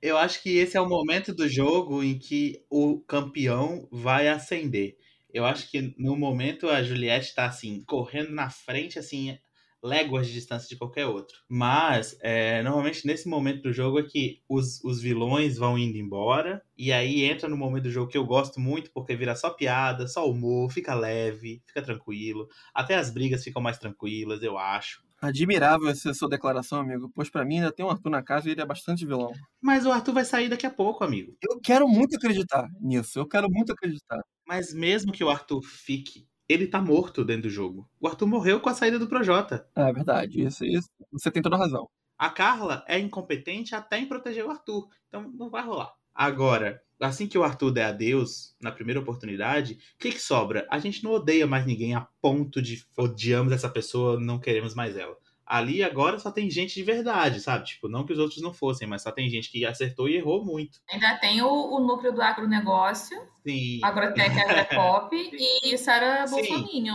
Eu 0.00 0.16
acho 0.16 0.42
que 0.42 0.56
esse 0.58 0.76
é 0.76 0.80
o 0.80 0.88
momento 0.88 1.34
do 1.34 1.48
jogo 1.48 2.02
em 2.04 2.18
que 2.18 2.64
o 2.70 3.00
campeão 3.00 3.88
vai 3.90 4.28
ascender. 4.28 4.96
Eu 5.32 5.44
acho 5.44 5.70
que 5.70 5.94
no 5.98 6.16
momento 6.16 6.68
a 6.68 6.82
Juliette 6.82 7.34
tá 7.34 7.46
assim, 7.46 7.82
correndo 7.84 8.30
na 8.30 8.48
frente, 8.48 8.98
assim, 8.98 9.36
léguas 9.82 10.26
de 10.28 10.32
distância 10.34 10.68
de 10.68 10.76
qualquer 10.76 11.06
outro. 11.06 11.36
Mas, 11.48 12.16
é, 12.22 12.62
normalmente 12.62 13.06
nesse 13.06 13.28
momento 13.28 13.62
do 13.62 13.72
jogo 13.72 13.98
é 13.98 14.04
que 14.04 14.40
os, 14.48 14.82
os 14.84 15.00
vilões 15.02 15.58
vão 15.58 15.76
indo 15.76 15.98
embora. 15.98 16.62
E 16.76 16.92
aí 16.92 17.24
entra 17.24 17.48
no 17.48 17.56
momento 17.56 17.84
do 17.84 17.90
jogo 17.90 18.10
que 18.10 18.18
eu 18.18 18.24
gosto 18.24 18.60
muito, 18.60 18.90
porque 18.92 19.16
vira 19.16 19.34
só 19.34 19.50
piada, 19.50 20.06
só 20.06 20.28
humor, 20.30 20.70
fica 20.72 20.94
leve, 20.94 21.60
fica 21.66 21.82
tranquilo. 21.82 22.48
Até 22.72 22.94
as 22.94 23.10
brigas 23.10 23.42
ficam 23.42 23.60
mais 23.60 23.78
tranquilas, 23.78 24.42
eu 24.42 24.56
acho. 24.56 25.07
Admirável 25.20 25.88
essa 25.88 26.14
sua 26.14 26.28
declaração, 26.28 26.80
amigo. 26.80 27.10
Pois 27.14 27.28
pra 27.28 27.44
mim 27.44 27.56
ainda 27.56 27.72
tem 27.72 27.84
um 27.84 27.90
Arthur 27.90 28.10
na 28.10 28.22
casa 28.22 28.48
e 28.48 28.52
ele 28.52 28.60
é 28.60 28.66
bastante 28.66 29.04
vilão. 29.04 29.32
Mas 29.60 29.84
o 29.84 29.90
Arthur 29.90 30.12
vai 30.12 30.24
sair 30.24 30.48
daqui 30.48 30.66
a 30.66 30.70
pouco, 30.70 31.02
amigo. 31.02 31.36
Eu 31.42 31.60
quero 31.60 31.88
muito 31.88 32.16
acreditar 32.16 32.68
nisso. 32.80 33.18
Eu 33.18 33.26
quero 33.26 33.50
muito 33.50 33.72
acreditar. 33.72 34.20
Mas 34.46 34.72
mesmo 34.72 35.12
que 35.12 35.24
o 35.24 35.28
Arthur 35.28 35.60
fique, 35.62 36.26
ele 36.48 36.66
tá 36.66 36.80
morto 36.80 37.24
dentro 37.24 37.42
do 37.42 37.50
jogo. 37.50 37.88
O 38.00 38.06
Arthur 38.06 38.26
morreu 38.26 38.60
com 38.60 38.68
a 38.68 38.74
saída 38.74 38.98
do 38.98 39.08
Projota. 39.08 39.68
É 39.74 39.92
verdade. 39.92 40.40
Isso, 40.40 40.64
isso. 40.64 40.88
Você 41.12 41.30
tem 41.30 41.42
toda 41.42 41.56
a 41.56 41.58
razão. 41.58 41.88
A 42.16 42.30
Carla 42.30 42.84
é 42.88 42.98
incompetente 42.98 43.74
até 43.74 43.98
em 43.98 44.08
proteger 44.08 44.44
o 44.44 44.50
Arthur. 44.50 44.88
Então 45.08 45.30
não 45.32 45.50
vai 45.50 45.64
rolar. 45.64 45.92
Agora, 46.18 46.82
assim 47.00 47.28
que 47.28 47.38
o 47.38 47.44
Arthur 47.44 47.70
der 47.70 47.84
adeus, 47.84 48.56
na 48.60 48.72
primeira 48.72 48.98
oportunidade, 48.98 49.74
o 49.94 49.98
que, 50.00 50.10
que 50.10 50.18
sobra? 50.18 50.66
A 50.68 50.80
gente 50.80 51.04
não 51.04 51.12
odeia 51.12 51.46
mais 51.46 51.64
ninguém 51.64 51.94
a 51.94 52.08
ponto 52.20 52.60
de 52.60 52.84
odiamos 52.96 53.52
essa 53.52 53.68
pessoa, 53.68 54.18
não 54.18 54.40
queremos 54.40 54.74
mais 54.74 54.96
ela. 54.96 55.16
Ali 55.46 55.80
agora 55.80 56.18
só 56.18 56.32
tem 56.32 56.50
gente 56.50 56.74
de 56.74 56.82
verdade, 56.82 57.38
sabe? 57.38 57.66
Tipo, 57.66 57.88
não 57.88 58.04
que 58.04 58.12
os 58.12 58.18
outros 58.18 58.42
não 58.42 58.52
fossem, 58.52 58.88
mas 58.88 59.02
só 59.02 59.12
tem 59.12 59.30
gente 59.30 59.48
que 59.48 59.64
acertou 59.64 60.08
e 60.08 60.16
errou 60.16 60.44
muito. 60.44 60.80
Ainda 60.90 61.16
tem 61.18 61.40
o, 61.40 61.48
o 61.48 61.78
núcleo 61.78 62.12
do 62.12 62.20
agronegócio, 62.20 63.16
Sim. 63.46 63.78
Agrotec 63.84 64.36
Agropop 64.36 65.14
e 65.62 65.78
Sara. 65.78 66.24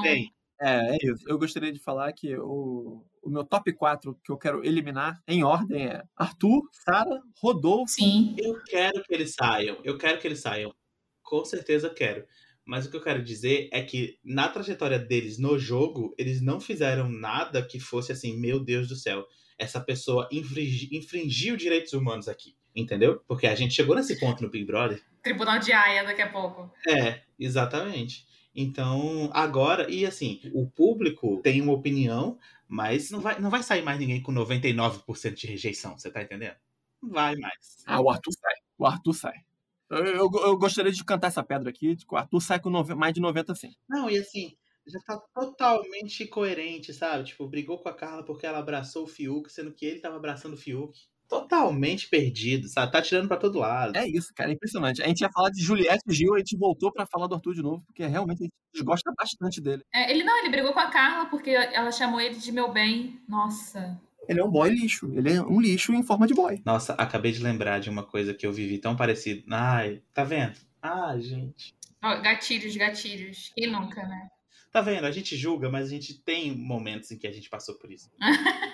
Tem. 0.03 0.33
É, 0.59 0.95
é 0.95 0.97
isso. 1.01 1.23
Eu 1.29 1.39
gostaria 1.39 1.71
de 1.71 1.79
falar 1.79 2.11
que 2.11 2.35
o, 2.37 3.01
o 3.23 3.29
meu 3.29 3.43
top 3.43 3.71
4 3.73 4.19
que 4.23 4.31
eu 4.31 4.37
quero 4.37 4.63
eliminar 4.65 5.21
em 5.27 5.43
ordem 5.43 5.87
é 5.87 6.03
Arthur, 6.15 6.61
Sara, 6.71 7.21
Rodolfo. 7.41 7.87
Sim. 7.93 8.35
Eu 8.37 8.61
quero 8.63 9.01
que 9.03 9.13
eles 9.13 9.33
saiam. 9.33 9.77
Eu 9.83 9.97
quero 9.97 10.19
que 10.19 10.27
eles 10.27 10.41
saiam. 10.41 10.73
Com 11.21 11.43
certeza 11.45 11.89
quero. 11.89 12.25
Mas 12.65 12.85
o 12.85 12.91
que 12.91 12.95
eu 12.97 13.03
quero 13.03 13.21
dizer 13.23 13.69
é 13.73 13.81
que 13.81 14.17
na 14.23 14.47
trajetória 14.47 14.97
deles 14.99 15.37
no 15.37 15.57
jogo, 15.59 16.13
eles 16.17 16.41
não 16.41 16.59
fizeram 16.59 17.09
nada 17.09 17.61
que 17.65 17.79
fosse 17.79 18.11
assim, 18.11 18.39
meu 18.39 18.59
Deus 18.63 18.87
do 18.87 18.95
céu, 18.95 19.25
essa 19.57 19.81
pessoa 19.81 20.27
infringi- 20.31 20.89
infringiu 20.95 21.57
direitos 21.57 21.93
humanos 21.93 22.27
aqui. 22.27 22.55
Entendeu? 22.75 23.21
Porque 23.27 23.45
a 23.45 23.53
gente 23.53 23.73
chegou 23.75 23.95
nesse 23.95 24.19
ponto 24.19 24.41
no 24.41 24.49
Big 24.49 24.65
Brother. 24.65 24.99
Tribunal 25.21 25.59
de 25.59 25.71
Haia 25.71 26.03
daqui 26.03 26.21
a 26.23 26.31
pouco. 26.31 26.71
É, 26.87 27.21
exatamente. 27.39 28.25
Então, 28.55 29.29
agora, 29.33 29.89
e 29.91 30.05
assim, 30.05 30.39
o 30.53 30.69
público 30.69 31.41
tem 31.41 31.61
uma 31.61 31.73
opinião, 31.73 32.37
mas 32.67 33.09
não 33.09 33.19
vai, 33.19 33.39
não 33.39 33.49
vai 33.49 33.63
sair 33.63 33.81
mais 33.81 33.99
ninguém 33.99 34.21
com 34.21 34.31
99% 34.31 35.35
de 35.39 35.47
rejeição, 35.47 35.97
você 35.97 36.11
tá 36.11 36.21
entendendo? 36.21 36.55
Não 37.01 37.09
vai 37.09 37.35
mais. 37.35 37.83
Ah, 37.85 37.99
o 38.01 38.09
Arthur 38.09 38.31
sai. 38.31 38.53
O 38.77 38.85
Arthur 38.85 39.13
sai. 39.13 39.35
Eu, 39.89 40.05
eu, 40.05 40.31
eu 40.45 40.57
gostaria 40.57 40.91
de 40.91 41.03
cantar 41.03 41.27
essa 41.27 41.43
pedra 41.43 41.69
aqui. 41.69 41.95
que 41.95 42.05
O 42.13 42.17
Arthur 42.17 42.41
sai 42.41 42.59
com 42.59 42.69
nove- 42.69 42.95
mais 42.95 43.13
de 43.13 43.21
90 43.21 43.53
sim. 43.55 43.71
Não, 43.89 44.09
e 44.09 44.17
assim, 44.17 44.55
já 44.87 44.99
tá 45.05 45.19
totalmente 45.33 46.27
coerente, 46.27 46.93
sabe? 46.93 47.25
Tipo, 47.25 47.47
brigou 47.47 47.79
com 47.79 47.89
a 47.89 47.93
Carla 47.93 48.23
porque 48.23 48.45
ela 48.45 48.59
abraçou 48.59 49.03
o 49.03 49.07
Fiuk, 49.07 49.51
sendo 49.51 49.73
que 49.73 49.85
ele 49.85 49.99
tava 49.99 50.15
abraçando 50.15 50.53
o 50.53 50.57
Fiuk. 50.57 50.97
Totalmente 51.33 52.07
perdido, 52.07 52.67
sabe? 52.67 52.91
Tá 52.91 53.01
tirando 53.01 53.27
pra 53.27 53.37
todo 53.37 53.57
lado. 53.57 53.97
É 53.97 54.07
isso, 54.07 54.31
cara. 54.35 54.51
É 54.51 54.53
impressionante. 54.53 55.01
A 55.01 55.07
gente 55.07 55.21
ia 55.21 55.31
falar 55.31 55.49
de 55.49 55.63
Juliette 55.63 56.03
e 56.07 56.13
Gil, 56.13 56.35
a 56.35 56.37
gente 56.37 56.55
voltou 56.55 56.91
pra 56.91 57.07
falar 57.07 57.25
do 57.25 57.33
Arthur 57.33 57.55
de 57.55 57.63
novo, 57.63 57.83
porque 57.87 58.05
realmente 58.05 58.43
a 58.43 58.43
gente 58.43 58.85
gosta 58.85 59.11
bastante 59.17 59.59
dele. 59.59 59.83
É, 59.91 60.11
ele 60.11 60.23
não, 60.23 60.37
ele 60.39 60.49
brigou 60.49 60.73
com 60.73 60.79
a 60.79 60.91
Carla 60.91 61.25
porque 61.25 61.49
ela 61.49 61.91
chamou 61.91 62.21
ele 62.21 62.35
de 62.35 62.51
meu 62.51 62.71
bem. 62.71 63.19
Nossa. 63.27 63.99
Ele 64.29 64.39
é 64.39 64.43
um 64.43 64.51
boy 64.51 64.69
lixo. 64.69 65.11
Ele 65.15 65.33
é 65.33 65.41
um 65.41 65.59
lixo 65.59 65.91
em 65.91 66.03
forma 66.03 66.27
de 66.27 66.35
boy. 66.35 66.61
Nossa, 66.63 66.93
acabei 66.93 67.31
de 67.31 67.41
lembrar 67.41 67.79
de 67.79 67.89
uma 67.89 68.03
coisa 68.03 68.31
que 68.31 68.45
eu 68.45 68.53
vivi 68.53 68.77
tão 68.77 68.95
parecido. 68.95 69.43
Ai, 69.49 70.03
tá 70.13 70.23
vendo? 70.23 70.53
Ai, 70.81 71.19
gente. 71.19 71.73
Gatilhos, 71.99 72.75
gatilhos. 72.75 73.51
Quem 73.55 73.71
nunca, 73.71 74.03
né? 74.03 74.29
Tá 74.71 74.81
vendo? 74.81 75.05
A 75.05 75.11
gente 75.11 75.35
julga, 75.35 75.69
mas 75.69 75.87
a 75.87 75.89
gente 75.89 76.13
tem 76.13 76.55
momentos 76.55 77.09
em 77.11 77.17
que 77.17 77.25
a 77.25 77.31
gente 77.31 77.49
passou 77.49 77.75
por 77.75 77.91
isso. 77.91 78.11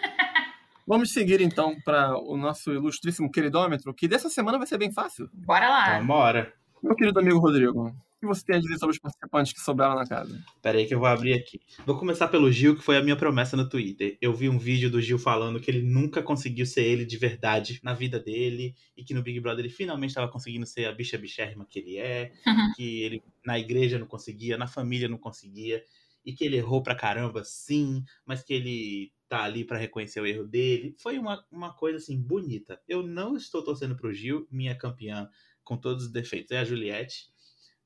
Vamos 0.90 1.12
seguir 1.12 1.40
então 1.40 1.80
para 1.86 2.18
o 2.18 2.36
nosso 2.36 2.74
ilustríssimo 2.74 3.30
queridômetro, 3.30 3.94
que 3.94 4.08
dessa 4.08 4.28
semana 4.28 4.58
vai 4.58 4.66
ser 4.66 4.80
bem 4.80 4.92
fácil. 4.92 5.30
Bora 5.32 5.70
lá. 5.70 5.98
Então, 5.98 6.08
bora. 6.08 6.52
Meu 6.82 6.96
querido 6.96 7.20
amigo 7.20 7.38
Rodrigo, 7.38 7.90
o 7.90 8.20
que 8.20 8.26
você 8.26 8.44
tem 8.44 8.56
a 8.56 8.60
dizer 8.60 8.80
sobre 8.80 8.96
os 8.96 9.00
participantes 9.00 9.54
que 9.54 9.60
sobraram 9.60 9.94
na 9.94 10.08
casa? 10.08 10.44
Pera 10.64 10.80
aí 10.80 10.88
que 10.88 10.96
eu 10.96 10.98
vou 10.98 11.08
abrir 11.08 11.36
aqui. 11.36 11.62
Vou 11.86 11.96
começar 11.96 12.28
pelo 12.28 12.52
Gil, 12.52 12.76
que 12.76 12.82
foi 12.82 12.98
a 12.98 13.04
minha 13.04 13.16
promessa 13.16 13.56
no 13.56 13.70
Twitter. 13.70 14.18
Eu 14.20 14.34
vi 14.34 14.50
um 14.50 14.58
vídeo 14.58 14.90
do 14.90 15.00
Gil 15.00 15.20
falando 15.20 15.60
que 15.60 15.70
ele 15.70 15.84
nunca 15.84 16.24
conseguiu 16.24 16.66
ser 16.66 16.82
ele 16.82 17.06
de 17.06 17.18
verdade 17.18 17.80
na 17.84 17.94
vida 17.94 18.20
dele 18.20 18.74
e 18.98 19.04
que 19.04 19.14
no 19.14 19.22
Big 19.22 19.40
Brother 19.40 19.66
ele 19.66 19.72
finalmente 19.72 20.10
estava 20.10 20.28
conseguindo 20.28 20.66
ser 20.66 20.86
a 20.86 20.92
bicha 20.92 21.20
bichérrima 21.20 21.68
que 21.70 21.78
ele 21.78 21.98
é, 22.00 22.32
que 22.76 23.04
ele 23.04 23.22
na 23.46 23.60
igreja 23.60 24.00
não 24.00 24.08
conseguia, 24.08 24.58
na 24.58 24.66
família 24.66 25.08
não 25.08 25.20
conseguia 25.20 25.84
e 26.26 26.34
que 26.34 26.44
ele 26.44 26.58
errou 26.58 26.82
pra 26.82 26.96
caramba, 26.96 27.44
sim, 27.44 28.04
mas 28.26 28.42
que 28.42 28.56
ele 28.56 29.12
tá 29.30 29.44
ali 29.44 29.64
pra 29.64 29.78
reconhecer 29.78 30.20
o 30.20 30.26
erro 30.26 30.46
dele. 30.46 30.96
Foi 30.98 31.18
uma, 31.20 31.46
uma 31.52 31.74
coisa 31.74 32.00
assim 32.00 32.20
bonita. 32.20 32.82
Eu 32.88 33.04
não 33.04 33.38
estou 33.38 33.64
torcendo 33.64 33.96
pro 33.96 34.12
Gil, 34.12 34.48
minha 34.52 34.76
campeã 34.76 35.30
com 35.64 35.78
todos 35.78 36.06
os 36.06 36.12
defeitos 36.12 36.52
é 36.52 36.58
a 36.58 36.66
Juliette. 36.66 37.30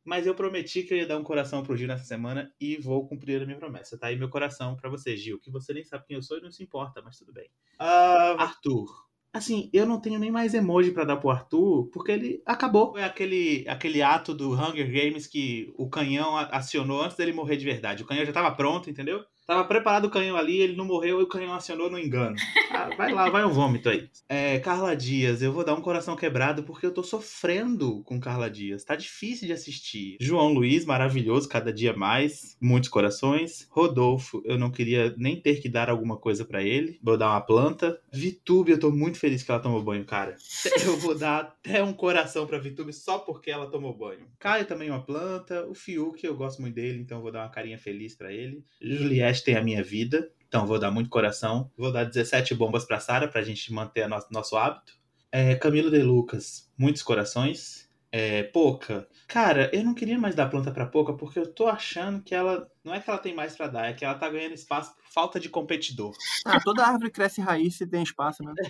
Mas 0.06 0.26
eu 0.26 0.34
prometi 0.34 0.84
que 0.84 0.94
eu 0.94 0.98
ia 0.98 1.08
dar 1.08 1.18
um 1.18 1.24
coração 1.24 1.64
pro 1.64 1.76
Gil 1.76 1.88
nessa 1.88 2.06
semana 2.06 2.52
e 2.60 2.78
vou 2.78 3.08
cumprir 3.08 3.42
a 3.42 3.46
minha 3.46 3.58
promessa. 3.58 3.98
Tá 3.98 4.08
aí 4.08 4.16
meu 4.16 4.30
coração 4.30 4.76
pra 4.76 4.90
você, 4.90 5.16
Gil, 5.16 5.40
que 5.40 5.52
você 5.52 5.74
nem 5.74 5.84
sabe 5.84 6.06
quem 6.06 6.16
eu 6.16 6.24
sou 6.24 6.38
e 6.38 6.42
não 6.42 6.52
se 6.52 6.64
importa, 6.64 7.02
mas 7.02 7.18
tudo 7.18 7.34
bem. 7.34 7.50
Ah, 7.78 8.36
Arthur. 8.40 8.88
Assim, 9.34 9.70
eu 9.74 9.86
não 9.86 10.00
tenho 10.00 10.20
nem 10.20 10.32
mais 10.32 10.54
emoji 10.54 10.92
pra 10.92 11.06
dar 11.06 11.18
pro 11.18 11.30
Arthur, 11.30 11.90
porque 11.92 12.12
ele 12.12 12.44
acabou. 12.46 12.92
Foi 12.92 13.04
aquele, 13.04 13.66
aquele 13.68 14.02
ato 14.02 14.34
do 14.34 14.54
Hunger 14.54 14.88
Games 14.88 15.26
que 15.26 15.74
o 15.76 15.90
canhão 15.90 16.38
acionou 16.38 17.02
antes 17.02 17.18
dele 17.18 17.34
morrer 17.34 17.58
de 17.58 17.66
verdade. 17.66 18.04
O 18.04 18.06
canhão 18.06 18.26
já 18.26 18.32
tava 18.32 18.56
pronto, 18.56 18.90
entendeu? 18.90 19.26
Tava 19.46 19.66
preparado 19.66 20.06
o 20.06 20.10
canhão 20.10 20.38
ali, 20.38 20.62
ele 20.62 20.76
não 20.76 20.86
morreu 20.86 21.20
e 21.20 21.24
o 21.24 21.28
canhão 21.28 21.54
acionou 21.54 21.90
no 21.90 22.00
engano. 22.00 22.36
Ah, 22.72 22.90
vai 22.96 23.14
lá, 23.14 23.30
vai 23.30 23.46
um 23.46 23.52
vômito 23.52 23.90
aí. 23.90 24.10
É, 24.30 24.58
Carla 24.60 24.96
Dias, 24.96 25.42
eu 25.42 25.52
vou 25.52 25.66
dar 25.66 25.74
um 25.74 25.82
coração 25.82 26.16
quebrado 26.16 26.64
porque 26.64 26.86
eu 26.86 26.94
tô 26.94 27.04
sofrendo 27.04 28.02
com 28.04 28.20
Carla 28.20 28.50
Dias. 28.50 28.84
Tá 28.84 28.96
difícil 28.96 29.48
de 29.48 29.54
assistir. 29.54 30.18
João 30.20 30.54
Luiz, 30.54 30.86
maravilhoso, 30.86 31.50
cada 31.50 31.74
dia 31.74 31.94
mais. 31.94 32.58
Muitos 32.62 32.90
corações. 32.90 33.68
Rodolfo, 33.70 34.42
eu 34.46 34.58
não 34.58 34.72
queria 34.72 35.14
nem 35.18 35.40
ter 35.40 35.62
que 35.62 35.70
dar 35.70 35.90
alguma 35.90 36.18
coisa 36.18 36.46
pra 36.46 36.64
ele. 36.64 36.98
Vou 37.04 37.18
dar 37.18 37.30
uma 37.30 37.42
planta. 37.42 38.00
Vitube, 38.12 38.72
eu 38.72 38.80
tô 38.80 38.92
muito 38.92 39.20
feliz 39.20 39.44
que 39.44 39.52
ela 39.52 39.60
tomou 39.60 39.84
banho, 39.84 40.06
cara. 40.06 40.36
Eu 40.84 40.98
vou 40.98 41.18
dar 41.18 41.40
até 41.40 41.82
um 41.84 41.94
coração 41.94 42.46
pra 42.46 42.58
Vitube 42.58 42.92
só 42.92 43.20
porque 43.20 43.50
ela 43.50 43.70
tomou 43.70 43.96
banho. 43.96 44.28
Caio 44.40 44.66
também 44.66 44.90
uma 44.90 45.04
planta. 45.04 45.66
O 45.68 45.74
Fiuk, 45.74 46.24
eu 46.26 46.36
gosto 46.36 46.62
muito 46.62 46.76
dele, 46.76 47.00
então 47.00 47.22
vou 47.22 47.32
dar 47.32 47.42
uma 47.42 47.50
carinha 47.50 47.78
feliz 47.78 48.16
pra 48.16 48.34
ele. 48.34 48.64
Juliette 48.82 49.33
tem 49.42 49.56
a 49.56 49.62
minha 49.62 49.84
vida. 49.84 50.30
Então 50.48 50.68
vou 50.68 50.78
dar 50.78 50.92
muito 50.92 51.10
coração. 51.10 51.72
Vou 51.78 51.92
dar 51.92 52.04
17 52.04 52.54
bombas 52.54 52.86
pra 52.86 53.00
Sara 53.00 53.28
pra 53.28 53.42
gente 53.42 53.74
manter 53.74 54.04
a 54.04 54.08
nosso, 54.08 54.56
hábito. 54.56 54.94
É, 55.32 55.56
Camilo 55.56 55.90
de 55.90 56.04
Lucas, 56.04 56.72
muitos 56.78 57.02
corações. 57.02 57.90
É, 58.12 58.44
Poca. 58.44 59.08
Cara, 59.28 59.72
eu 59.74 59.84
não 59.84 59.96
queria 59.96 60.20
mais 60.20 60.36
dar 60.36 60.48
planta 60.48 60.72
pra 60.72 60.86
Poca 60.86 61.14
porque 61.14 61.40
eu 61.40 61.52
tô 61.52 61.66
achando 61.66 62.22
que 62.22 62.36
ela. 62.36 62.70
Não 62.84 62.94
é 62.94 63.00
que 63.00 63.10
ela 63.10 63.18
tem 63.18 63.34
mais 63.34 63.56
pra 63.56 63.66
dar, 63.66 63.88
é 63.88 63.94
que 63.94 64.06
ela 64.06 64.14
tá 64.14 64.30
ganhando 64.30 64.54
espaço 64.54 64.96
por 64.96 65.12
falta 65.12 65.40
de 65.40 65.50
competidor. 65.50 66.14
Ah, 66.46 66.60
toda 66.64 66.86
árvore 66.86 67.10
cresce 67.10 67.42
raiz 67.42 67.76
se 67.76 67.88
tem 67.88 68.04
espaço, 68.04 68.44
né? 68.44 68.54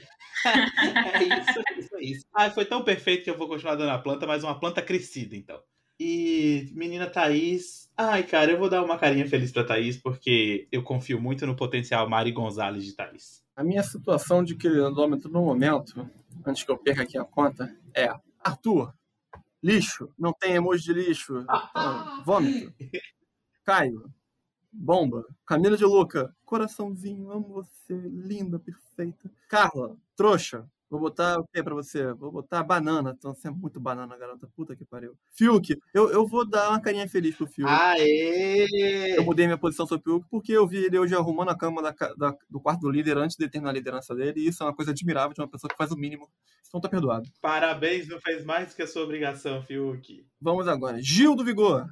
É 0.45 1.23
isso, 1.23 1.59
é 1.59 1.79
isso, 1.79 1.95
é 1.95 2.03
isso. 2.03 2.25
Ah, 2.33 2.49
foi 2.49 2.63
tão 2.63 2.83
perfeito 2.83 3.25
que 3.25 3.29
eu 3.29 3.37
vou 3.37 3.49
continuar 3.49 3.75
dando 3.75 3.91
a 3.91 3.99
planta, 3.99 4.25
mas 4.25 4.43
uma 4.43 4.57
planta 4.57 4.81
crescida, 4.81 5.35
então. 5.35 5.61
E 6.05 6.69
menina 6.73 7.09
Thaís. 7.09 7.89
Ai, 7.95 8.23
cara, 8.23 8.51
eu 8.51 8.59
vou 8.59 8.69
dar 8.69 8.83
uma 8.83 8.97
carinha 8.97 9.25
feliz 9.25 9.53
pra 9.53 9.63
Thaís, 9.63 9.95
porque 9.95 10.67
eu 10.69 10.83
confio 10.83 11.17
muito 11.17 11.47
no 11.47 11.55
potencial 11.55 12.09
Mari 12.09 12.33
Gonzalez 12.33 12.83
de 12.83 12.91
Thaís. 12.91 13.41
A 13.55 13.63
minha 13.63 13.81
situação 13.81 14.43
de 14.43 14.53
queridômetro 14.53 15.31
no 15.31 15.41
momento, 15.41 16.05
antes 16.45 16.61
que 16.61 16.69
eu 16.69 16.77
perca 16.77 17.03
aqui 17.03 17.17
a 17.17 17.23
conta, 17.23 17.73
é 17.95 18.13
Arthur, 18.43 18.93
lixo, 19.63 20.09
não 20.19 20.33
tem 20.33 20.55
emoji 20.55 20.83
de 20.83 20.93
lixo, 20.93 21.39
então, 21.39 22.23
vômito. 22.25 22.73
Caio, 23.63 24.11
bomba. 24.73 25.25
Camila 25.45 25.77
de 25.77 25.85
Luca, 25.85 26.35
coraçãozinho, 26.43 27.31
amo 27.31 27.47
você, 27.47 27.95
linda, 27.95 28.59
perfeita. 28.59 29.31
Carla, 29.47 29.95
trouxa, 30.17 30.69
vou 30.93 31.09
botar 31.09 31.39
o 31.39 31.45
que 31.47 31.63
pra 31.63 31.73
você? 31.73 32.13
Vou 32.13 32.31
botar 32.31 32.61
banana, 32.63 33.15
então 33.17 33.33
você 33.33 33.47
é 33.47 33.51
muito 33.51 33.79
banana, 33.79 34.15
garota, 34.17 34.47
puta 34.55 34.75
que 34.75 34.85
pariu. 34.85 35.15
Fiuk, 35.31 35.75
eu, 35.93 36.11
eu 36.11 36.27
vou 36.27 36.47
dar 36.47 36.69
uma 36.69 36.79
carinha 36.81 37.09
feliz 37.09 37.35
pro 37.35 37.47
Fiuk. 37.47 37.67
Aê! 37.69 39.17
Eu 39.17 39.23
mudei 39.23 39.45
minha 39.45 39.57
posição 39.57 39.85
sobre 39.87 40.01
o 40.11 40.19
Fiuk 40.19 40.27
porque 40.29 40.51
eu 40.51 40.67
vi 40.67 40.77
ele 40.85 40.99
hoje 40.99 41.15
arrumando 41.15 41.49
a 41.49 41.57
cama 41.57 41.81
da 41.81 41.91
da- 42.17 42.35
do 42.49 42.59
quarto 42.59 42.81
do 42.81 42.89
líder 42.91 43.17
antes 43.17 43.35
de 43.35 43.49
terminar 43.49 43.71
a 43.71 43.73
liderança 43.73 44.13
dele. 44.15 44.39
E 44.39 44.47
isso 44.47 44.61
é 44.63 44.65
uma 44.67 44.75
coisa 44.75 44.91
admirável 44.91 45.33
de 45.33 45.41
uma 45.41 45.47
pessoa 45.49 45.69
que 45.69 45.77
faz 45.77 45.91
o 45.91 45.97
mínimo. 45.97 46.29
Então 46.67 46.79
tá 46.81 46.89
perdoado. 46.89 47.27
Parabéns, 47.41 48.07
não 48.07 48.19
fez 48.19 48.43
mais 48.43 48.73
que 48.73 48.81
a 48.81 48.87
sua 48.87 49.03
obrigação, 49.03 49.61
Fiuk. 49.63 50.25
Vamos 50.41 50.67
agora. 50.67 51.01
Gil 51.01 51.35
do 51.35 51.43
Vigor. 51.43 51.87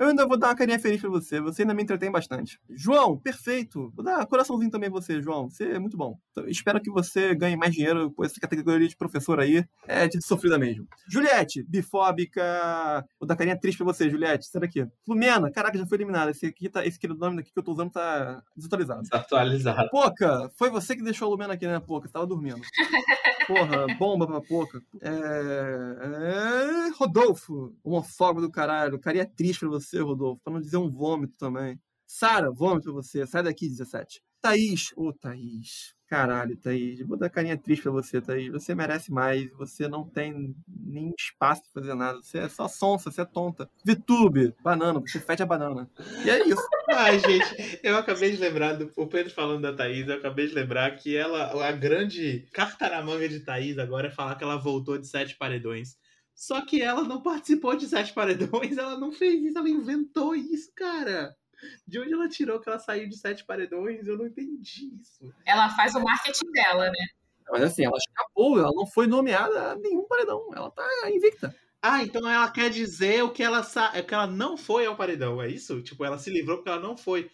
Eu 0.00 0.08
ainda 0.08 0.26
vou 0.26 0.38
dar 0.38 0.48
uma 0.48 0.56
carinha 0.56 0.78
feliz 0.78 0.98
pra 0.98 1.10
você. 1.10 1.42
Você 1.42 1.60
ainda 1.60 1.74
me 1.74 1.82
entretém 1.82 2.10
bastante. 2.10 2.58
João, 2.70 3.18
perfeito. 3.18 3.92
Vou 3.94 4.02
dar 4.02 4.24
coraçãozinho 4.24 4.70
também 4.70 4.90
pra 4.90 4.98
você, 4.98 5.20
João. 5.20 5.50
Você 5.50 5.72
é 5.72 5.78
muito 5.78 5.94
bom. 5.94 6.18
Então, 6.30 6.48
espero 6.48 6.80
que 6.80 6.90
você 6.90 7.34
ganhe 7.34 7.54
mais 7.54 7.74
dinheiro 7.74 8.10
com 8.10 8.24
essa 8.24 8.40
categoria 8.40 8.88
de 8.88 8.96
professor 8.96 9.38
aí. 9.38 9.62
É 9.86 10.08
de 10.08 10.24
sofrida 10.24 10.58
mesmo. 10.58 10.86
Juliette, 11.06 11.62
bifóbica. 11.68 12.42
Vou 13.20 13.26
dar 13.26 13.36
carinha 13.36 13.60
triste 13.60 13.76
pra 13.76 13.84
você, 13.84 14.08
Juliette. 14.08 14.46
Sai 14.46 14.62
daqui. 14.62 14.86
Lumena, 15.06 15.50
caraca, 15.50 15.76
já 15.76 15.84
foi 15.84 15.98
eliminada. 15.98 16.30
Esse 16.30 16.46
aqui 16.46 16.70
tá. 16.70 16.86
Esse 16.86 16.96
aqui, 16.96 17.06
nome 17.06 17.36
daqui 17.36 17.52
que 17.52 17.58
eu 17.58 17.62
tô 17.62 17.72
usando 17.72 17.90
tá 17.90 18.42
desatualizado. 18.56 19.02
Atualizado. 19.12 19.86
Poca, 19.90 20.50
foi 20.56 20.70
você 20.70 20.96
que 20.96 21.02
deixou 21.02 21.28
a 21.28 21.30
Lumena 21.30 21.52
aqui, 21.52 21.66
né, 21.66 21.78
Poca? 21.78 22.08
Você 22.08 22.12
tava 22.14 22.26
dormindo. 22.26 22.62
Porra, 23.50 23.86
bomba 23.98 24.26
pra 24.26 24.40
Poca. 24.40 24.82
É... 25.00 25.08
é... 25.08 26.90
Rodolfo, 26.96 27.74
homofóbico 27.82 28.42
do 28.42 28.50
caralho. 28.50 28.98
Carinha 29.00 29.26
triste 29.26 29.60
pra 29.60 29.68
você, 29.68 30.00
Rodolfo. 30.00 30.40
Pra 30.42 30.52
não 30.52 30.60
dizer 30.60 30.76
um 30.76 30.88
vômito 30.88 31.34
também. 31.36 31.80
Sara, 32.06 32.50
vômito 32.50 32.84
pra 32.84 32.92
você. 32.92 33.26
Sai 33.26 33.42
daqui, 33.42 33.68
17. 33.68 34.22
Thaís. 34.40 34.92
Ô, 34.96 35.12
Thaís. 35.12 35.94
Caralho, 36.06 36.56
Thaís. 36.56 37.00
Vou 37.06 37.16
dar 37.16 37.30
carinha 37.30 37.56
triste 37.56 37.82
pra 37.82 37.92
você, 37.92 38.20
Thaís. 38.20 38.50
Você 38.50 38.74
merece 38.74 39.12
mais. 39.12 39.48
Você 39.52 39.86
não 39.86 40.08
tem 40.08 40.56
nem 40.68 41.14
espaço 41.18 41.62
pra 41.62 41.82
fazer 41.82 41.94
nada. 41.94 42.20
Você 42.20 42.38
é 42.38 42.48
só 42.48 42.66
sonsa, 42.66 43.10
você 43.10 43.20
é 43.20 43.24
tonta. 43.24 43.70
Vitube, 43.84 44.54
banana. 44.62 45.00
Você 45.00 45.20
fede 45.20 45.42
a 45.42 45.46
banana. 45.46 45.88
E 46.24 46.30
é 46.30 46.48
isso. 46.48 46.62
Ai, 46.90 47.20
gente, 47.20 47.80
eu 47.84 47.96
acabei 47.96 48.32
de 48.32 48.38
lembrar, 48.38 48.72
do, 48.72 48.90
o 48.96 49.06
Pedro 49.06 49.32
falando 49.32 49.62
da 49.62 49.72
Thaís, 49.72 50.08
eu 50.08 50.16
acabei 50.16 50.48
de 50.48 50.54
lembrar 50.54 50.96
que 50.96 51.16
ela, 51.16 51.68
a 51.68 51.70
grande 51.70 52.48
carta 52.52 52.88
na 52.88 53.00
manga 53.00 53.28
de 53.28 53.40
Thaís 53.40 53.78
agora 53.78 54.08
é 54.08 54.10
falar 54.10 54.34
que 54.34 54.42
ela 54.42 54.56
voltou 54.56 54.98
de 54.98 55.06
sete 55.06 55.36
paredões. 55.36 55.96
Só 56.34 56.64
que 56.64 56.82
ela 56.82 57.04
não 57.04 57.22
participou 57.22 57.76
de 57.76 57.86
sete 57.86 58.12
paredões, 58.12 58.76
ela 58.76 58.98
não 58.98 59.12
fez 59.12 59.44
isso, 59.44 59.58
ela 59.58 59.68
inventou 59.68 60.34
isso, 60.34 60.72
cara. 60.74 61.36
De 61.86 61.98
onde 61.98 62.12
ela 62.12 62.28
tirou 62.28 62.60
que 62.60 62.68
ela 62.68 62.78
saiu 62.78 63.08
de 63.08 63.16
sete 63.16 63.44
paredões? 63.44 64.06
Eu 64.06 64.18
não 64.18 64.26
entendi 64.26 64.90
isso. 65.00 65.32
Ela 65.44 65.68
faz 65.70 65.94
o 65.94 66.00
marketing 66.00 66.50
dela, 66.52 66.90
né? 66.90 67.06
Mas 67.50 67.62
assim, 67.62 67.84
ela 67.84 67.96
escapou, 67.96 68.58
ela 68.58 68.70
não 68.72 68.86
foi 68.86 69.06
nomeada 69.06 69.72
a 69.72 69.76
nenhum 69.76 70.06
paredão. 70.06 70.48
Ela 70.54 70.70
tá 70.70 70.84
invicta. 71.10 71.54
Ah, 71.82 72.02
então 72.02 72.28
ela 72.28 72.50
quer 72.50 72.70
dizer 72.70 73.22
o 73.22 73.30
que 73.30 73.42
ela 73.42 73.62
sa... 73.62 73.90
é 73.94 74.02
que 74.02 74.14
ela 74.14 74.26
não 74.26 74.56
foi 74.56 74.86
ao 74.86 74.96
paredão, 74.96 75.42
é 75.42 75.48
isso? 75.48 75.82
Tipo, 75.82 76.04
ela 76.04 76.18
se 76.18 76.30
livrou 76.30 76.58
porque 76.58 76.68
ela 76.68 76.80
não 76.80 76.96
foi. 76.96 77.30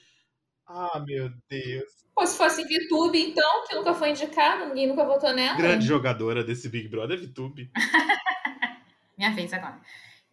Ah, 0.66 1.02
meu 1.04 1.30
Deus. 1.48 2.06
Pô, 2.14 2.26
se 2.26 2.36
fosse 2.38 2.62
VTube, 2.62 3.18
então, 3.18 3.64
que 3.66 3.74
nunca 3.74 3.92
foi 3.92 4.10
indicada, 4.10 4.66
ninguém 4.66 4.86
nunca 4.86 5.04
votou 5.04 5.32
nela. 5.34 5.56
Grande 5.56 5.84
jogadora 5.84 6.42
desse 6.42 6.68
Big 6.68 6.88
Brother, 6.88 7.20
VTube. 7.20 7.70
Minha 9.18 9.34
vez 9.34 9.52
agora. 9.52 9.80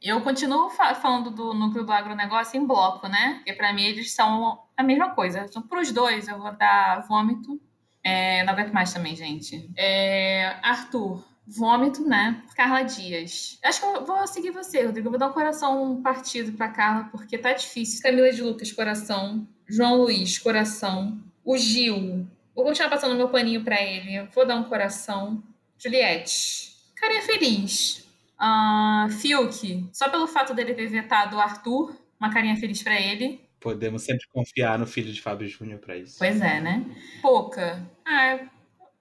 Eu 0.04 0.20
continuo 0.22 0.70
fa- 0.70 0.94
falando 0.96 1.32
do 1.32 1.54
núcleo 1.54 1.86
do 1.86 1.92
agronegócio 1.92 2.60
em 2.60 2.66
bloco, 2.68 3.08
né? 3.08 3.36
Porque 3.36 3.54
pra 3.54 3.72
mim 3.72 3.84
eles 3.84 4.12
são 4.14 4.60
a 4.76 4.84
mesma 4.84 5.12
coisa. 5.12 5.46
Então, 5.50 5.62
pros 5.62 5.92
dois, 5.92 6.28
eu 6.28 6.38
vou 6.38 6.52
dar 6.52 7.08
vômito. 7.08 7.60
É, 8.04 8.44
não 8.44 8.52
aguento 8.54 8.74
mais 8.74 8.92
também, 8.94 9.16
gente. 9.16 9.70
É, 9.78 10.58
Arthur, 10.62 11.24
vômito, 11.48 12.06
né? 12.06 12.44
Carla 12.54 12.82
Dias. 12.84 13.58
Acho 13.64 13.80
que 13.80 13.86
eu 13.86 14.06
vou 14.06 14.28
seguir 14.28 14.52
você, 14.52 14.84
Rodrigo. 14.86 15.08
Eu 15.08 15.12
vou 15.12 15.20
dar 15.20 15.30
um 15.30 15.34
coração 15.34 16.02
partido 16.02 16.52
pra 16.58 16.68
Carla, 16.68 17.06
porque 17.10 17.38
tá 17.38 17.54
difícil. 17.54 18.02
Camila 18.02 18.30
de 18.30 18.42
Lucas, 18.44 18.74
coração. 18.74 19.48
João 19.70 19.96
Luiz, 20.02 20.38
coração. 20.38 21.18
O 21.46 21.58
Gil. 21.58 22.28
Vou 22.54 22.66
continuar 22.66 22.90
passando 22.90 23.16
meu 23.16 23.30
paninho 23.30 23.64
pra 23.64 23.82
ele. 23.82 24.28
Vou 24.36 24.46
dar 24.46 24.58
um 24.58 24.66
coração. 24.66 25.42
Juliette. 25.78 26.74
Carinha 26.98 27.22
feliz. 27.22 28.03
Ah, 28.46 29.08
Fiuk, 29.10 29.88
só 29.94 30.10
pelo 30.10 30.28
fato 30.28 30.54
dele 30.54 30.74
ter 30.74 30.88
vetado 30.88 31.38
o 31.38 31.40
Arthur, 31.40 31.96
uma 32.20 32.30
carinha 32.30 32.58
feliz 32.58 32.84
pra 32.84 33.00
ele. 33.00 33.40
Podemos 33.58 34.04
sempre 34.04 34.28
confiar 34.34 34.78
no 34.78 34.86
filho 34.86 35.14
de 35.14 35.22
Fábio 35.22 35.48
Júnior 35.48 35.80
pra 35.80 35.96
isso. 35.96 36.18
Pois 36.20 36.42
é, 36.42 36.60
né? 36.60 36.86
Poca. 37.22 37.90
Ah, 38.06 38.40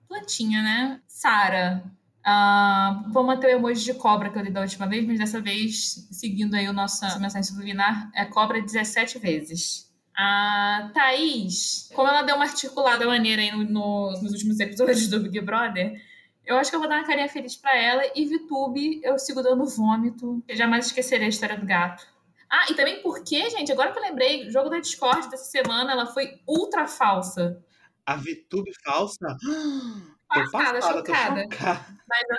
plantinha, 0.08 0.62
né? 0.62 1.00
Sara. 1.08 1.82
Ah, 2.24 3.02
vou 3.12 3.24
manter 3.24 3.48
o 3.48 3.50
emoji 3.50 3.84
de 3.84 3.94
cobra 3.94 4.30
que 4.30 4.38
eu 4.38 4.44
dei 4.44 4.52
da 4.52 4.60
última 4.60 4.86
vez, 4.86 5.04
mas 5.04 5.18
dessa 5.18 5.40
vez, 5.40 6.06
seguindo 6.12 6.54
aí 6.54 6.68
o 6.68 6.72
nosso, 6.72 7.02
nossa 7.02 7.18
mensagem 7.18 7.42
subliminar, 7.42 8.12
é 8.14 8.24
cobra 8.24 8.62
17 8.62 9.18
vezes. 9.18 9.92
A 10.16 10.88
Thaís, 10.94 11.90
como 11.96 12.06
ela 12.06 12.22
deu 12.22 12.36
uma 12.36 12.44
articulada 12.44 13.04
maneira 13.06 13.42
aí 13.42 13.50
no, 13.50 13.64
no, 13.64 14.12
nos 14.22 14.30
últimos 14.30 14.60
episódios 14.60 15.08
do 15.08 15.18
Big 15.18 15.40
Brother, 15.40 16.00
eu 16.44 16.56
acho 16.56 16.70
que 16.70 16.76
eu 16.76 16.80
vou 16.80 16.88
dar 16.88 16.98
uma 16.98 17.06
carinha 17.06 17.28
feliz 17.28 17.56
pra 17.56 17.76
ela. 17.76 18.02
E 18.14 18.24
VTube, 18.26 19.00
eu 19.04 19.18
sigo 19.18 19.42
dando 19.42 19.66
vômito. 19.66 20.42
Eu 20.48 20.56
jamais 20.56 20.86
esquecerei 20.86 21.26
a 21.26 21.30
história 21.30 21.56
do 21.58 21.66
gato. 21.66 22.06
Ah, 22.50 22.66
e 22.70 22.74
também 22.74 23.00
porque, 23.02 23.48
gente, 23.50 23.72
agora 23.72 23.92
que 23.92 23.98
eu 23.98 24.02
lembrei, 24.02 24.46
o 24.46 24.50
jogo 24.50 24.68
da 24.68 24.78
Discord 24.78 25.30
dessa 25.30 25.44
semana, 25.44 25.92
ela 25.92 26.06
foi 26.06 26.40
ultra 26.46 26.86
falsa. 26.86 27.64
A 28.04 28.16
VTube 28.16 28.70
falsa? 28.84 29.26
Tô 30.32 30.40
Passada, 30.40 30.78
passada, 30.80 30.98
chocada. 30.98 31.42
tô 31.48 31.54
chocada. 31.56 31.86
Mas 32.08 32.22
eu 32.30 32.36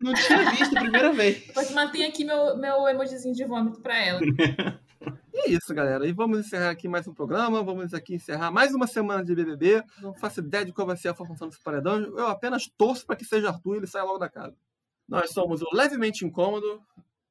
Não 0.00 0.14
tinha 0.14 0.50
visto 0.52 0.76
a 0.76 0.80
primeira 0.80 1.10
vez. 1.14 1.50
Mas 1.54 1.70
mantenho 1.72 2.08
aqui 2.08 2.24
meu, 2.24 2.56
meu 2.56 2.86
emojizinho 2.88 3.34
de 3.34 3.44
vômito 3.44 3.80
pra 3.80 3.96
ela. 3.96 4.20
E 5.32 5.48
é 5.48 5.50
isso, 5.50 5.72
galera. 5.74 6.06
E 6.06 6.12
vamos 6.12 6.40
encerrar 6.40 6.70
aqui 6.70 6.86
mais 6.86 7.08
um 7.08 7.14
programa. 7.14 7.62
Vamos 7.62 7.94
aqui 7.94 8.14
encerrar 8.14 8.50
mais 8.50 8.74
uma 8.74 8.86
semana 8.86 9.24
de 9.24 9.34
BBB. 9.34 9.82
Não 10.02 10.12
faço 10.12 10.40
ideia 10.40 10.64
de 10.64 10.72
qual 10.72 10.86
vai 10.86 10.96
ser 10.96 11.08
a 11.08 11.14
formação 11.14 11.48
desse 11.48 11.62
paredão. 11.62 11.98
Eu 11.98 12.26
apenas 12.26 12.66
torço 12.76 13.06
para 13.06 13.16
que 13.16 13.24
seja 13.24 13.48
Arthur 13.48 13.74
e 13.74 13.78
ele 13.78 13.86
saia 13.86 14.04
logo 14.04 14.18
da 14.18 14.28
casa. 14.28 14.54
Nós 15.08 15.30
somos 15.30 15.62
o 15.62 15.68
Levemente 15.72 16.26
Incômodo, 16.26 16.82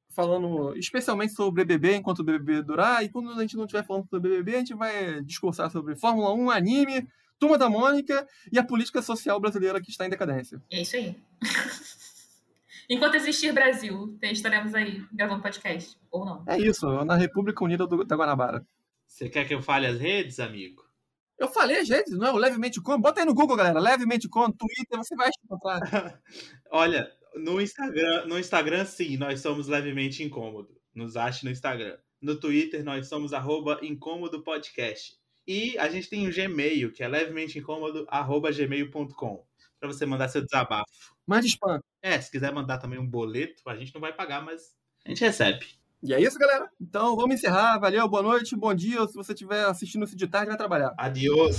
falando 0.10 0.76
especialmente 0.78 1.34
sobre 1.34 1.64
BBB 1.64 1.98
enquanto 1.98 2.20
o 2.20 2.24
BBB 2.24 2.64
durar. 2.64 3.04
E 3.04 3.10
quando 3.10 3.30
a 3.32 3.42
gente 3.42 3.56
não 3.56 3.66
estiver 3.66 3.86
falando 3.86 4.10
sobre 4.10 4.30
BBB, 4.32 4.56
a 4.56 4.60
gente 4.60 4.74
vai 4.74 5.22
discursar 5.22 5.70
sobre 5.70 5.96
Fórmula 5.96 6.34
1, 6.34 6.50
anime, 6.50 7.08
Turma 7.38 7.58
da 7.58 7.70
Mônica 7.70 8.28
e 8.52 8.58
a 8.58 8.64
política 8.64 9.02
social 9.02 9.40
brasileira 9.40 9.80
que 9.80 9.92
está 9.92 10.08
em 10.08 10.10
decadência. 10.10 10.62
É 10.72 10.82
isso 10.82 10.96
aí. 10.96 11.16
Enquanto 12.92 13.16
existir 13.16 13.54
Brasil, 13.54 14.20
estaremos 14.22 14.76
aí 14.76 15.02
gravando 15.14 15.42
podcast. 15.42 15.98
Ou 16.12 16.26
não. 16.26 16.44
É 16.46 16.60
isso, 16.60 16.86
na 17.06 17.16
República 17.16 17.64
Unida 17.64 17.88
do, 17.88 18.04
da 18.04 18.18
Guanabara. 18.18 18.68
Você 19.08 19.30
quer 19.30 19.48
que 19.48 19.54
eu 19.56 19.62
fale 19.62 19.88
as 19.88 19.98
redes, 19.98 20.42
amigo? 20.42 20.84
Eu 21.40 21.48
falei, 21.48 21.86
gente, 21.86 22.12
não 22.12 22.28
é 22.28 22.32
o 22.34 22.36
Levemente 22.36 22.80
Incômodo? 22.80 23.04
Bota 23.04 23.22
aí 23.22 23.26
no 23.26 23.34
Google, 23.34 23.56
galera. 23.56 23.80
Levemente 23.80 24.28
Incômodo, 24.28 24.58
Twitter, 24.58 24.98
você 24.98 25.16
vai 25.16 25.30
encontrar. 25.46 25.80
Olha, 26.70 27.10
no 27.34 27.62
Instagram, 27.62 28.26
no 28.26 28.38
Instagram, 28.38 28.84
sim, 28.84 29.16
nós 29.16 29.40
somos 29.40 29.70
levemente 29.70 30.22
incômodo. 30.22 30.76
Nos 30.94 31.16
ache 31.16 31.46
no 31.46 31.52
Instagram. 31.52 31.98
No 32.22 32.38
Twitter, 32.38 32.84
nós 32.84 33.08
somos 33.08 33.32
arroba 33.32 33.80
incômodo 33.82 34.44
podcast. 34.44 35.16
E 35.48 35.78
a 35.78 35.88
gente 35.88 36.10
tem 36.10 36.28
um 36.28 36.30
Gmail, 36.30 36.92
que 36.92 37.04
é 37.04 37.08
levemente 37.08 37.58
incômodo, 37.58 38.06
arroba 38.10 38.52
gmail.com. 38.52 39.46
Pra 39.80 39.88
você 39.88 40.06
mandar 40.06 40.28
seu 40.28 40.42
desabafo. 40.42 41.16
Mande 41.26 41.48
spam. 41.48 41.80
É, 42.04 42.20
se 42.20 42.32
quiser 42.32 42.52
mandar 42.52 42.80
também 42.80 42.98
um 42.98 43.06
boleto, 43.06 43.62
a 43.68 43.76
gente 43.76 43.94
não 43.94 44.02
vai 44.02 44.12
pagar, 44.12 44.44
mas 44.44 44.74
a 45.06 45.10
gente 45.10 45.24
recebe. 45.24 45.68
E 46.02 46.14
é 46.16 46.20
isso, 46.20 46.40
galera. 46.40 46.68
Então 46.82 47.16
vamos 47.16 47.36
encerrar. 47.36 47.78
Valeu, 47.78 48.08
boa 48.08 48.24
noite, 48.24 48.56
bom 48.56 48.74
dia. 48.74 49.06
Se 49.08 49.14
você 49.14 49.34
estiver 49.34 49.66
assistindo 49.66 50.04
isso 50.04 50.16
de 50.16 50.26
tarde, 50.26 50.48
vai 50.48 50.58
trabalhar. 50.58 50.96
Adiós. 50.98 51.58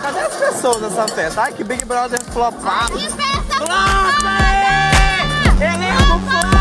Cadê 0.00 0.20
as 0.20 0.36
pessoas 0.36 0.80
dessa 0.80 1.08
festa? 1.08 1.42
Ai, 1.42 1.52
que 1.52 1.64
Big 1.64 1.84
Brother 1.84 2.22
flopado. 2.26 2.92
Flop! 3.00 4.24
Elenco 5.60 6.18
flop! 6.30 6.60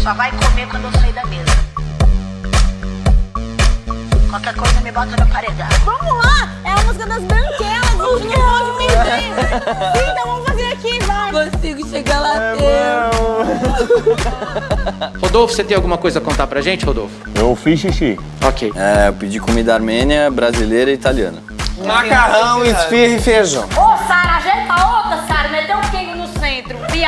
Só 0.00 0.14
vai 0.14 0.30
comer 0.30 0.68
quando 0.70 0.84
eu 0.84 0.92
sair 0.92 1.12
da 1.12 1.26
mesa. 1.26 1.47
Qualquer 4.28 4.54
coisa 4.54 4.80
me 4.82 4.92
bota 4.92 5.16
no 5.16 5.26
paredão. 5.30 5.66
Vamos 5.84 6.24
lá! 6.24 6.48
É 6.64 6.72
a 6.72 6.76
música 6.84 7.06
das 7.06 7.22
branquelas, 7.22 7.94
os 7.94 8.20
milhões 8.20 8.66
de 8.66 8.72
perder. 8.86 9.30
Então 10.10 10.24
vamos 10.26 10.46
fazer 10.48 10.66
aqui, 10.72 10.98
vai! 11.04 11.30
Consigo 11.32 11.88
chegar 11.88 12.20
lá 12.20 12.34
Rodolfo, 15.22 15.54
você 15.54 15.64
tem 15.64 15.74
alguma 15.76 15.96
coisa 15.96 16.18
a 16.18 16.22
contar 16.22 16.46
pra 16.46 16.60
gente, 16.60 16.84
Rodolfo? 16.84 17.14
Eu 17.34 17.56
fiz 17.56 17.80
xixi. 17.80 18.18
Ok. 18.46 18.70
É, 18.74 19.08
eu 19.08 19.12
pedi 19.14 19.40
comida 19.40 19.72
armênia, 19.74 20.30
brasileira 20.30 20.90
e 20.90 20.94
italiana. 20.94 21.42
Macarrão, 21.84 22.64
esfirra 22.64 23.14
e 23.14 23.20
feijão. 23.20 23.64
Ô, 23.76 23.96
Sara, 24.06 24.37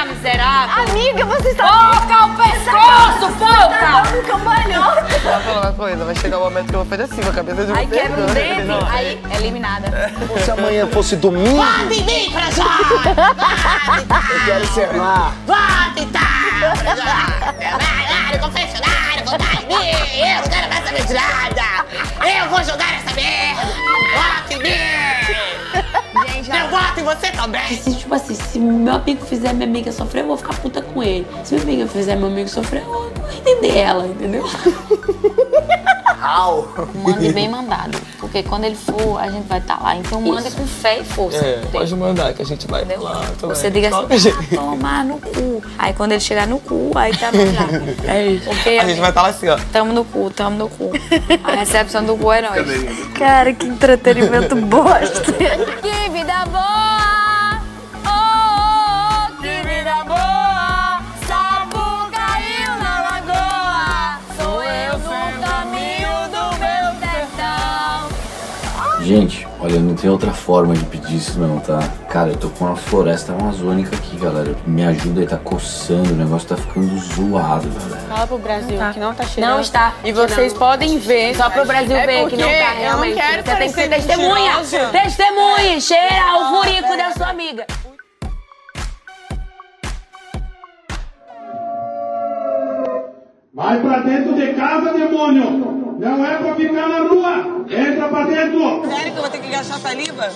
Via 0.00 0.06
miserável. 0.06 0.84
Amiga, 0.84 1.24
você 1.26 1.48
está... 1.50 1.66
Foca 1.92 2.24
o 2.24 2.36
pescoço, 2.36 3.32
foca! 3.38 4.16
um 4.16 4.22
cambalhão. 4.22 4.96
Ela 4.96 5.40
falou 5.40 5.62
uma 5.62 5.72
coisa, 5.74 6.04
vai 6.04 6.14
chegar 6.14 6.38
o 6.38 6.44
momento 6.44 6.68
que 6.68 6.74
eu 6.74 6.80
vou 6.80 6.88
fazer 6.88 7.02
assim 7.02 7.20
com 7.20 7.28
a 7.28 7.32
cabeça 7.32 7.64
de 7.64 7.72
Aí 7.72 7.86
vocês, 7.86 8.02
quebra 8.02 8.22
um 8.22 8.26
dente, 8.26 8.62
Não. 8.62 8.88
aí 8.88 9.20
é 9.30 9.36
eliminada. 9.36 10.12
Se 10.42 10.50
amanhã 10.50 10.86
fosse 10.86 11.16
domingo, 11.16 11.62
Pode 11.62 12.02
vir 12.02 12.30
pra 12.32 12.50
já! 12.50 12.64
eu 14.30 14.44
quero 14.46 14.66
ser 14.68 14.96
lá. 14.96 15.34
Pode 15.46 16.06
tá! 16.06 16.20
Vai 16.60 18.08
lá 18.08 18.32
no 18.32 18.38
confessionário, 18.38 19.24
em 19.60 19.66
mim! 19.66 20.28
Eu 20.30 20.40
não 20.40 20.48
quero 20.48 20.68
mais 20.70 20.84
saber 20.86 21.04
de 21.04 21.12
nada! 21.12 21.86
Eu 22.26 22.48
vou 22.48 22.64
jogar 22.64 22.94
essa 22.94 23.14
merda! 23.14 23.66
Vote 23.66 24.54
em 24.54 24.62
mim! 24.62 25.49
Gente, 26.26 26.50
Eu 26.50 26.68
voto 26.68 27.00
em 27.00 27.04
você 27.04 27.30
também! 27.30 27.76
Se, 27.76 27.94
tipo 27.94 28.14
assim, 28.14 28.34
se 28.34 28.58
meu 28.58 28.94
amigo 28.94 29.24
fizer 29.24 29.52
minha 29.52 29.68
amiga 29.68 29.92
sofrer, 29.92 30.22
eu 30.22 30.26
vou 30.26 30.36
ficar 30.36 30.54
puta 30.60 30.82
com 30.82 31.02
ele. 31.02 31.26
Se 31.44 31.54
minha 31.54 31.64
amiga 31.64 31.86
fizer 31.86 32.16
meu 32.16 32.26
amigo 32.28 32.48
sofrer, 32.48 32.82
eu 32.82 32.88
vou 32.88 33.12
entender 33.38 33.78
ela, 33.78 34.06
entendeu? 34.06 34.44
Mande 36.94 37.32
bem 37.32 37.48
mandado. 37.48 37.98
Porque 38.18 38.42
quando 38.42 38.64
ele 38.64 38.76
for, 38.76 39.18
a 39.18 39.28
gente 39.30 39.46
vai 39.46 39.58
estar 39.58 39.82
lá. 39.82 39.96
Então 39.96 40.20
manda 40.20 40.50
com 40.50 40.66
fé 40.66 40.98
e 41.00 41.04
força. 41.04 41.38
É, 41.38 41.62
pode 41.72 41.94
mandar 41.94 42.32
que 42.32 42.42
a 42.42 42.44
gente 42.44 42.66
vai 42.66 42.82
Entendeu? 42.82 43.02
lá 43.02 43.24
também. 43.38 43.56
Você 43.56 43.70
diga 43.70 43.88
assim, 43.88 44.30
ah, 44.30 44.54
tomar 44.56 45.04
no 45.04 45.18
cu. 45.18 45.62
Aí 45.78 45.92
quando 45.94 46.12
ele 46.12 46.20
chegar 46.20 46.46
no 46.46 46.58
cu, 46.58 46.92
aí 46.94 47.16
tá 47.16 47.30
bom 47.32 47.46
já. 47.46 47.70
É 48.12 48.26
isso. 48.26 48.44
Porque 48.48 48.70
A 48.70 48.86
gente 48.86 49.00
vai 49.00 49.10
estar 49.10 49.22
lá 49.22 49.28
assim, 49.28 49.48
ó. 49.48 49.58
Tamo 49.72 49.92
no 49.92 50.04
cu, 50.04 50.30
tamo 50.30 50.56
no 50.56 50.68
cu. 50.68 50.90
A 51.44 51.52
recepção 51.52 52.04
do 52.04 52.16
cu 52.16 52.32
é 52.32 52.42
nós. 52.42 52.66
Cara, 53.18 53.52
que 53.52 53.66
entretenimento 53.66 54.56
bosta. 54.56 55.32
Que 55.80 56.10
vida 56.10 56.44
boa! 56.46 56.89
Gente, 69.10 69.44
olha, 69.58 69.80
não 69.80 69.96
tem 69.96 70.08
outra 70.08 70.30
forma 70.30 70.72
de 70.72 70.84
pedir 70.84 71.16
isso 71.16 71.36
não, 71.36 71.58
tá? 71.58 71.80
Cara, 72.08 72.28
eu 72.30 72.36
tô 72.36 72.48
com 72.48 72.66
uma 72.66 72.76
floresta 72.76 73.32
amazônica 73.32 73.96
aqui, 73.96 74.16
galera. 74.16 74.54
Me 74.64 74.84
ajuda 74.84 75.18
aí, 75.22 75.26
tá 75.26 75.36
coçando, 75.36 76.12
o 76.12 76.16
negócio 76.16 76.48
tá 76.50 76.56
ficando 76.56 76.96
zoado, 76.96 77.68
galera. 77.70 78.06
Fala 78.08 78.26
pro 78.28 78.38
Brasil 78.38 78.78
que 78.94 79.00
não 79.00 79.12
tá 79.12 79.24
cheirando. 79.24 79.50
Não 79.54 79.60
está. 79.60 79.94
E 80.04 80.12
vocês 80.12 80.52
podem 80.52 80.96
ver. 81.00 81.34
Só 81.34 81.50
pro 81.50 81.66
Brasil 81.66 81.96
É 81.96 82.06
ver 82.06 82.28
que 82.28 82.36
não 82.36 82.46
tá 82.46 82.70
realmente. 82.70 83.10
Eu 83.10 83.16
não 83.16 83.26
quero 83.26 83.44
Você 83.44 83.56
tem 83.56 83.68
que 83.68 83.74
ser 83.74 83.88
testemunha. 83.88 84.58
mentirosa. 84.60 84.78
Testemunha. 84.92 85.80
Cheira 85.80 86.36
o 86.38 86.54
furico 86.54 86.96
da 86.96 87.10
sua 87.12 87.30
amiga. 87.30 87.66
Vai 93.52 93.80
pra 93.80 93.98
dentro 93.98 94.34
de 94.34 94.54
casa, 94.54 94.92
demônio! 94.92 95.96
Não 95.98 96.24
é 96.24 96.36
pra 96.36 96.54
ficar 96.54 96.88
na 96.88 97.00
rua! 97.00 97.19
Gastar 99.60 99.78
saliva? 99.78 100.30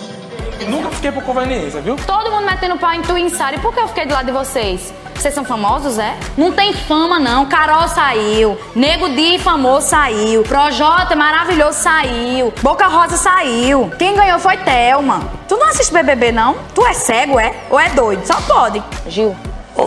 Nunca 0.68 0.90
fiquei 0.90 1.10
por 1.10 1.22
conveniência, 1.22 1.80
viu? 1.80 1.96
Todo 1.96 2.30
mundo 2.30 2.44
metendo 2.44 2.76
pau 2.76 2.92
em 2.92 3.00
tu 3.00 3.16
e 3.16 3.22
em 3.22 3.30
Sara. 3.30 3.56
E 3.56 3.58
por 3.58 3.72
que 3.72 3.80
eu 3.80 3.88
fiquei 3.88 4.04
do 4.04 4.12
lado 4.12 4.26
de 4.26 4.32
vocês? 4.32 4.92
Vocês 5.14 5.32
são 5.32 5.42
famosos, 5.46 5.98
é? 5.98 6.14
Não 6.37 6.52
tem 6.52 6.74
fama, 6.74 7.18
não. 7.18 7.46
Carol 7.46 7.88
saiu. 7.88 8.58
Nego 8.76 9.08
Di 9.08 9.38
famoso 9.38 9.88
saiu. 9.88 10.42
Projota 10.42 11.16
maravilhoso 11.16 11.78
saiu. 11.78 12.52
Boca 12.60 12.87
Rosa 12.87 13.16
saiu. 13.16 13.90
Quem 13.98 14.14
ganhou 14.14 14.38
foi 14.38 14.58
Thelma. 14.58 15.22
Tu 15.48 15.56
não 15.56 15.68
assiste 15.70 15.94
BBB, 15.94 16.30
não? 16.30 16.56
Tu 16.74 16.84
é 16.84 16.92
cego, 16.92 17.40
é? 17.40 17.54
Ou 17.70 17.80
é 17.80 17.88
doido? 17.88 18.26
Só 18.26 18.38
pode. 18.42 18.82
Gil, 19.06 19.34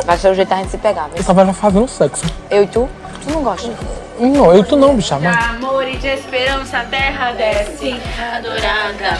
vai 0.03 0.17
ser 0.17 0.31
o 0.31 0.33
jeito 0.33 0.49
da 0.49 0.55
gente 0.55 0.71
se 0.71 0.79
pegar, 0.79 1.09
viu? 1.09 1.17
Eu 1.17 1.23
tava 1.23 1.53
fazendo 1.53 1.87
sexo. 1.87 2.25
Eu 2.49 2.63
e 2.63 2.67
tu? 2.67 2.89
Tu 3.23 3.31
não 3.31 3.43
gosta? 3.43 3.71
Não, 4.19 4.53
eu 4.53 4.63
tu 4.63 4.75
não, 4.75 4.95
bicha, 4.95 5.19
mas... 5.19 5.37
Amor 5.49 5.87
e 5.87 5.95
de 5.97 6.07
esperança, 6.07 6.79
a 6.79 6.85
terra 6.85 7.33
desce. 7.33 7.95
Adorada. 8.35 9.19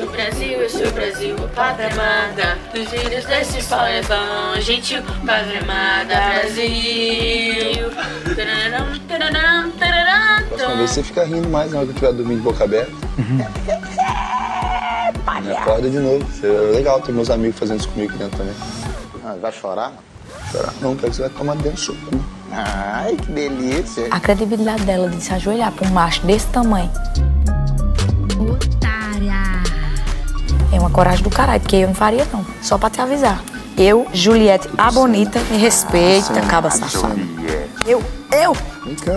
No 0.00 0.10
Brasil, 0.10 0.58
eu 0.58 0.70
sou 0.70 0.86
o 0.86 0.90
Brasil, 0.92 1.36
pátria 1.54 1.88
amada. 1.88 2.58
Os 2.74 2.88
filhos 2.88 3.24
desse 3.26 3.62
sol 3.62 3.82
levam 3.82 4.60
gentil, 4.60 5.02
pátria 5.26 5.60
amada. 5.60 6.14
Brasil. 6.40 7.90
Tararam, 8.34 8.98
tararam, 9.06 9.70
tararam, 9.72 10.48
Próxima 10.48 10.76
vez 10.76 10.90
você 10.90 11.02
fica 11.02 11.24
rindo 11.24 11.48
mais 11.48 11.70
na 11.70 11.78
hora 11.78 11.86
que 11.86 11.92
eu 11.92 11.94
estiver 11.94 12.12
dormindo 12.12 12.38
de 12.38 12.44
boca 12.44 12.64
aberta. 12.64 12.92
Me 15.42 15.52
acorda 15.52 15.90
de 15.90 15.98
novo. 15.98 16.26
É 16.42 16.72
legal 16.74 17.00
ter 17.00 17.12
meus 17.12 17.28
amigos 17.28 17.58
fazendo 17.58 17.80
isso 17.80 17.88
comigo 17.90 18.10
aqui 18.10 18.18
dentro 18.18 18.38
também. 18.38 18.54
Ah, 19.24 19.36
vai 19.40 19.52
chorar? 19.52 19.92
Chorar 20.50 20.72
não, 20.80 20.96
quero 20.96 21.10
que 21.10 21.16
você 21.16 21.22
vai 21.22 21.30
tomar 21.30 21.54
dentro 21.56 21.72
do 21.72 21.80
seu 21.80 21.94
cu. 21.94 22.41
Ai, 22.52 23.16
que 23.16 23.32
delícia. 23.32 24.08
A 24.10 24.20
credibilidade 24.20 24.84
dela 24.84 25.08
de 25.08 25.22
se 25.22 25.32
ajoelhar 25.32 25.72
pra 25.72 25.88
um 25.88 25.92
macho 25.92 26.24
desse 26.26 26.46
tamanho. 26.48 26.90
Otária. 28.38 29.62
É 30.70 30.78
uma 30.78 30.90
coragem 30.90 31.22
do 31.22 31.30
caralho, 31.30 31.60
porque 31.60 31.76
eu 31.76 31.88
não 31.88 31.94
faria, 31.94 32.26
não. 32.32 32.44
Só 32.60 32.76
pra 32.76 32.90
te 32.90 33.00
avisar. 33.00 33.42
Eu, 33.76 34.06
Juliette, 34.12 34.68
a 34.76 34.90
bonita, 34.90 35.40
me 35.50 35.56
respeita, 35.56 36.38
acaba 36.38 36.68
safado. 36.70 37.31
Eu, 37.84 38.02
eu? 38.32 38.52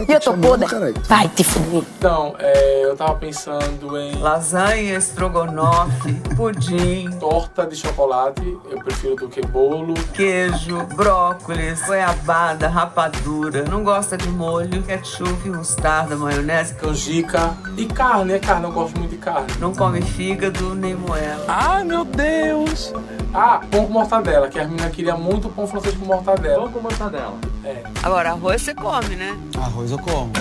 E 0.07 0.11
eu 0.11 0.19
tô 0.19 0.33
podre? 0.33 0.67
Vai 1.07 1.27
te 1.29 1.43
fuder. 1.43 1.83
Então, 1.97 2.35
é, 2.39 2.85
eu 2.85 2.95
tava 2.95 3.15
pensando 3.15 3.97
em 3.97 4.17
Lasanha, 4.17 4.97
estrogonofe, 4.97 6.13
pudim, 6.35 7.09
torta 7.19 7.65
de 7.65 7.75
chocolate, 7.75 8.57
eu 8.69 8.77
prefiro 8.79 9.15
do 9.15 9.27
que 9.27 9.41
bolo. 9.41 9.93
queijo, 10.13 10.77
brócolis, 10.95 11.85
goiabada, 11.85 12.67
rapadura. 12.67 13.65
Não 13.69 13.83
gosta 13.83 14.17
de 14.17 14.27
molho, 14.29 14.81
ketchup, 14.83 15.49
mostarda, 15.49 16.15
maionese. 16.15 16.73
Canjica 16.75 17.55
e 17.77 17.85
carne, 17.85 18.33
é 18.33 18.39
carne, 18.39 18.65
eu 18.65 18.71
gosto 18.71 18.97
muito 18.99 19.11
de 19.11 19.17
carne. 19.17 19.47
Não 19.59 19.73
come 19.73 20.01
fígado 20.01 20.73
nem 20.75 20.95
moela. 20.95 21.45
Ah, 21.47 21.83
meu 21.83 22.03
Deus! 22.03 22.93
Ah, 23.37 23.59
pão 23.69 23.85
com 23.85 23.91
mortadela, 23.91 24.47
que 24.47 24.57
a 24.57 24.63
menina 24.63 24.89
queria 24.89 25.17
muito 25.17 25.49
pão 25.49 25.67
francês 25.67 25.93
com 25.95 26.05
mortadela. 26.05 26.63
Pão 26.63 26.71
com 26.71 26.79
mortadela. 26.79 27.37
É. 27.65 27.83
Agora, 28.01 28.29
arroz 28.29 28.61
você 28.61 28.73
come, 28.73 29.17
né? 29.17 29.37
Arroz 29.57 29.91
eu 29.91 29.99
como. 29.99 30.31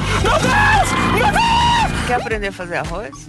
Quer 2.07 2.15
aprender 2.15 2.47
a 2.49 2.53
fazer 2.53 2.77
arroz? 2.77 3.29